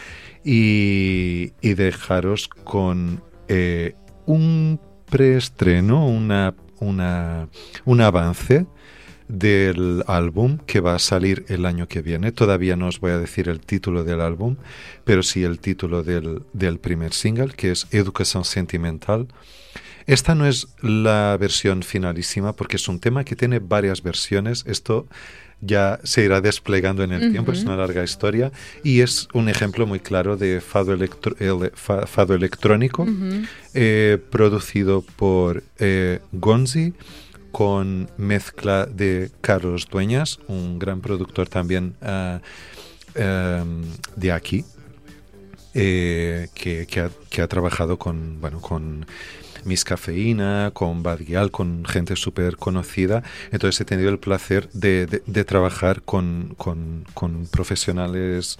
y, 0.44 1.52
y 1.62 1.74
dejaros 1.74 2.48
con 2.48 3.22
eh, 3.48 3.94
un 4.26 4.78
preestreno, 5.10 6.06
una, 6.06 6.54
una, 6.80 7.48
un 7.86 8.00
avance 8.00 8.66
del 9.30 10.02
álbum 10.06 10.58
que 10.66 10.80
va 10.80 10.94
a 10.94 10.98
salir 10.98 11.44
el 11.48 11.66
año 11.66 11.86
que 11.86 12.02
viene. 12.02 12.32
Todavía 12.32 12.76
no 12.76 12.88
os 12.88 13.00
voy 13.00 13.12
a 13.12 13.18
decir 13.18 13.48
el 13.48 13.60
título 13.60 14.04
del 14.04 14.20
álbum, 14.20 14.56
pero 15.04 15.22
sí 15.22 15.44
el 15.44 15.58
título 15.58 16.02
del, 16.02 16.42
del 16.52 16.78
primer 16.78 17.12
single, 17.12 17.52
que 17.56 17.70
es 17.70 17.86
Educación 17.90 18.44
Sentimental. 18.44 19.28
Esta 20.06 20.34
no 20.34 20.46
es 20.46 20.68
la 20.82 21.36
versión 21.38 21.82
finalísima 21.82 22.54
porque 22.54 22.76
es 22.76 22.88
un 22.88 22.98
tema 22.98 23.24
que 23.24 23.36
tiene 23.36 23.60
varias 23.60 24.02
versiones. 24.02 24.64
Esto 24.66 25.06
ya 25.60 26.00
se 26.04 26.24
irá 26.24 26.40
desplegando 26.40 27.04
en 27.04 27.12
el 27.12 27.22
uh 27.22 27.26
-huh. 27.26 27.30
tiempo, 27.30 27.52
es 27.52 27.62
una 27.64 27.76
larga 27.76 28.02
historia 28.02 28.50
y 28.82 29.00
es 29.00 29.28
un 29.34 29.48
ejemplo 29.48 29.86
muy 29.86 30.00
claro 30.00 30.36
de 30.36 30.60
fado, 30.60 30.92
electro, 30.94 31.36
el, 31.38 31.70
fa, 31.74 32.06
fado 32.06 32.34
electrónico 32.34 33.02
uh 33.02 33.06
-huh. 33.06 33.48
eh, 33.74 34.18
producido 34.30 35.04
por 35.16 35.62
eh, 35.78 36.20
Gonzi 36.32 36.94
con 37.52 38.10
mezcla 38.16 38.86
de 38.86 39.30
Carlos 39.40 39.88
Dueñas, 39.90 40.38
un 40.48 40.78
gran 40.78 41.00
productor 41.00 41.48
también 41.48 41.94
uh, 42.02 42.38
um, 43.20 43.82
de 44.16 44.32
aquí, 44.32 44.64
eh, 45.74 46.48
que, 46.54 47.42
ha, 47.42 47.46
trabajado 47.46 47.98
con, 47.98 48.40
bueno, 48.40 48.60
con 48.60 49.06
Miss 49.64 49.84
Cafeína, 49.84 50.70
con 50.72 51.02
Bad 51.02 51.20
Gyal, 51.20 51.50
con 51.50 51.84
gente 51.84 52.16
súper 52.16 52.56
conocida. 52.56 53.22
Entonces 53.52 53.80
he 53.80 53.84
tenido 53.84 54.10
el 54.10 54.18
placer 54.18 54.68
de, 54.72 55.06
trabajar 55.44 56.02
con, 56.02 56.56
profesionales 57.50 58.56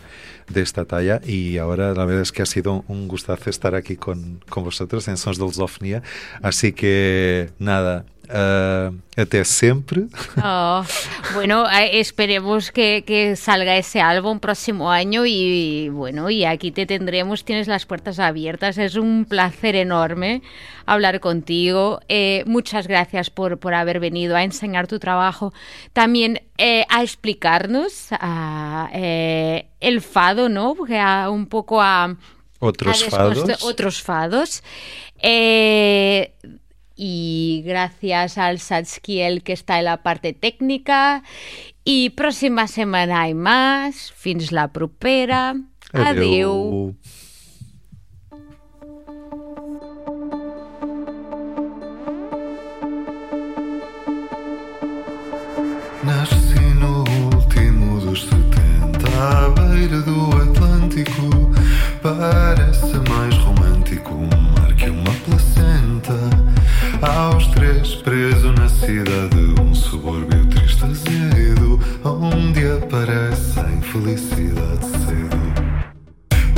de 0.49 0.63
esta 0.63 0.85
talla 0.85 1.21
y 1.25 1.59
ahora 1.59 1.95
la 1.95 2.05
verdad 2.05 2.23
es 2.23 2.33
que 2.33 2.43
ha 2.43 2.47
sido 2.47 2.85
un 2.89 3.09
gustazo 3.09 3.51
estar 3.51 3.75
aquí 3.75 3.97
con, 3.97 4.41
con 4.49 4.65
vosotros 4.65 5.09
en 5.09 5.17
Sons 5.17 5.39
del 5.39 5.53
Zofnia. 5.53 6.03
Así 6.43 6.73
que 6.73 7.51
nada, 7.59 8.05
Uh, 8.33 8.95
hasta 9.17 9.45
siempre. 9.45 10.05
Oh, 10.43 10.85
bueno, 11.35 11.65
esperemos 11.69 12.71
que, 12.71 13.03
que, 13.05 13.35
salga 13.35 13.77
ese 13.77 14.01
álbum 14.01 14.39
próximo 14.39 14.93
año 14.93 15.27
y 15.27 15.89
bueno, 15.89 16.31
y 16.31 16.45
aquí 16.45 16.71
te 16.71 16.87
tendremos, 16.87 17.45
tienes 17.45 17.67
las 17.67 17.87
puertas 17.87 18.21
abiertas. 18.21 18.79
Es 18.79 18.95
un 18.95 19.27
placer 19.29 19.75
enorme 19.75 20.43
hablar 20.87 21.19
contigo. 21.19 22.01
Eh, 22.09 22.45
muchas 22.47 22.87
gracias 22.87 23.31
por, 23.31 23.59
por, 23.59 23.75
haber 23.75 23.99
venido 23.99 24.37
a 24.37 24.45
enseñar 24.45 24.87
tu 24.87 25.01
trabajo, 25.01 25.53
también 25.93 26.43
eh, 26.57 26.85
a 26.89 27.03
explicarnos 27.03 28.09
a, 28.13 28.91
eh, 28.93 29.67
el 29.81 30.01
fado, 30.03 30.49
¿no? 30.49 30.75
Porque 30.75 30.99
a, 30.99 31.31
un 31.31 31.47
poco 31.47 31.83
a... 31.83 32.17
Otros 32.61 33.03
a 33.05 33.11
fados. 33.11 33.65
Otros 33.65 34.03
fados. 34.03 34.63
Eh, 35.23 36.33
y 37.03 37.63
gracias 37.65 38.37
al 38.37 38.59
Satskiel 38.59 39.43
que 39.43 39.55
está 39.55 39.79
en 39.79 39.87
la 39.87 40.03
parte 40.03 40.35
técnica. 40.35 41.23
Y 41.83 42.11
próxima 42.11 42.67
semana 42.67 43.23
hay 43.23 43.33
más. 43.33 44.13
Fins 44.13 44.53
la 44.53 44.69
propera. 44.69 45.55
Adeu. 45.95 46.05
Adeu. 46.05 46.97
Nasci 56.05 56.61
no 56.81 57.05
último 57.35 57.99
dos 58.01 58.25
70 58.25 59.09
à 59.09 59.49
beira 59.49 60.01
do 60.03 60.37
Atlântico. 60.37 61.31
Parece 62.03 62.97
mais 63.09 63.40
Aos 67.03 67.47
três, 67.49 67.95
preso 67.97 68.53
na 68.53 68.69
cidade, 68.69 69.55
um 69.59 69.75
subúrbio 69.75 70.45
triste 70.47 70.85
azedo, 70.85 71.81
onde 72.05 72.67
aparece 72.73 73.59
a 73.59 73.73
infelicidade 73.73 74.85
cedo. 74.85 75.41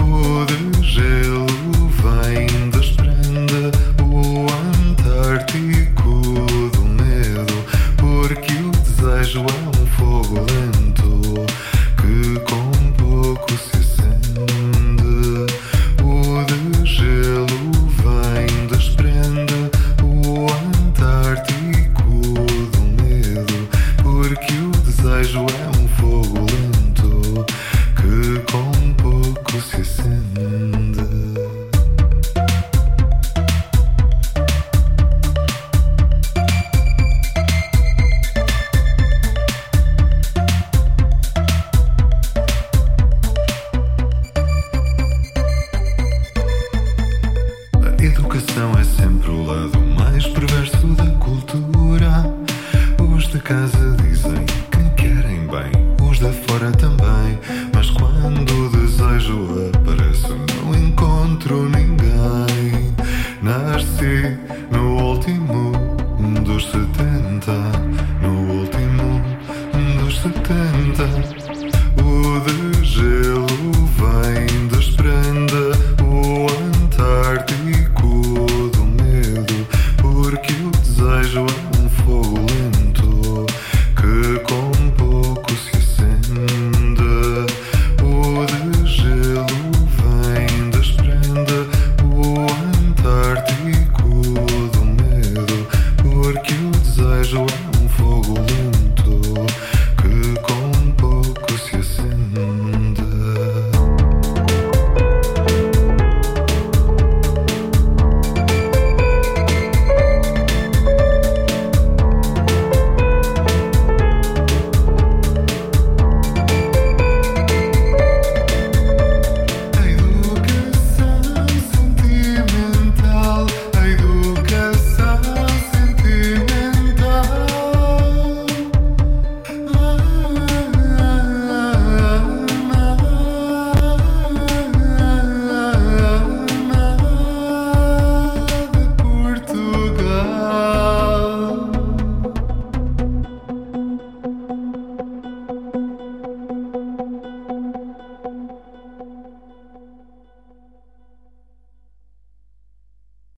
O 0.03 0.45
de 0.45 0.83
gelo 0.83 1.62
sempre 49.13 49.31
o 49.31 49.45
lado 49.45 49.79
mais 49.99 50.27
perverso 50.27 50.87
da 50.89 51.07
cultura. 51.19 52.25
Os 53.15 53.29
de 53.29 53.39
casa 53.41 53.97
dizem 54.03 54.47
que 54.71 55.03
querem 55.03 55.47
bem, 55.47 56.09
os 56.09 56.19
de 56.19 56.33
fora 56.47 56.73
também. 56.73 57.02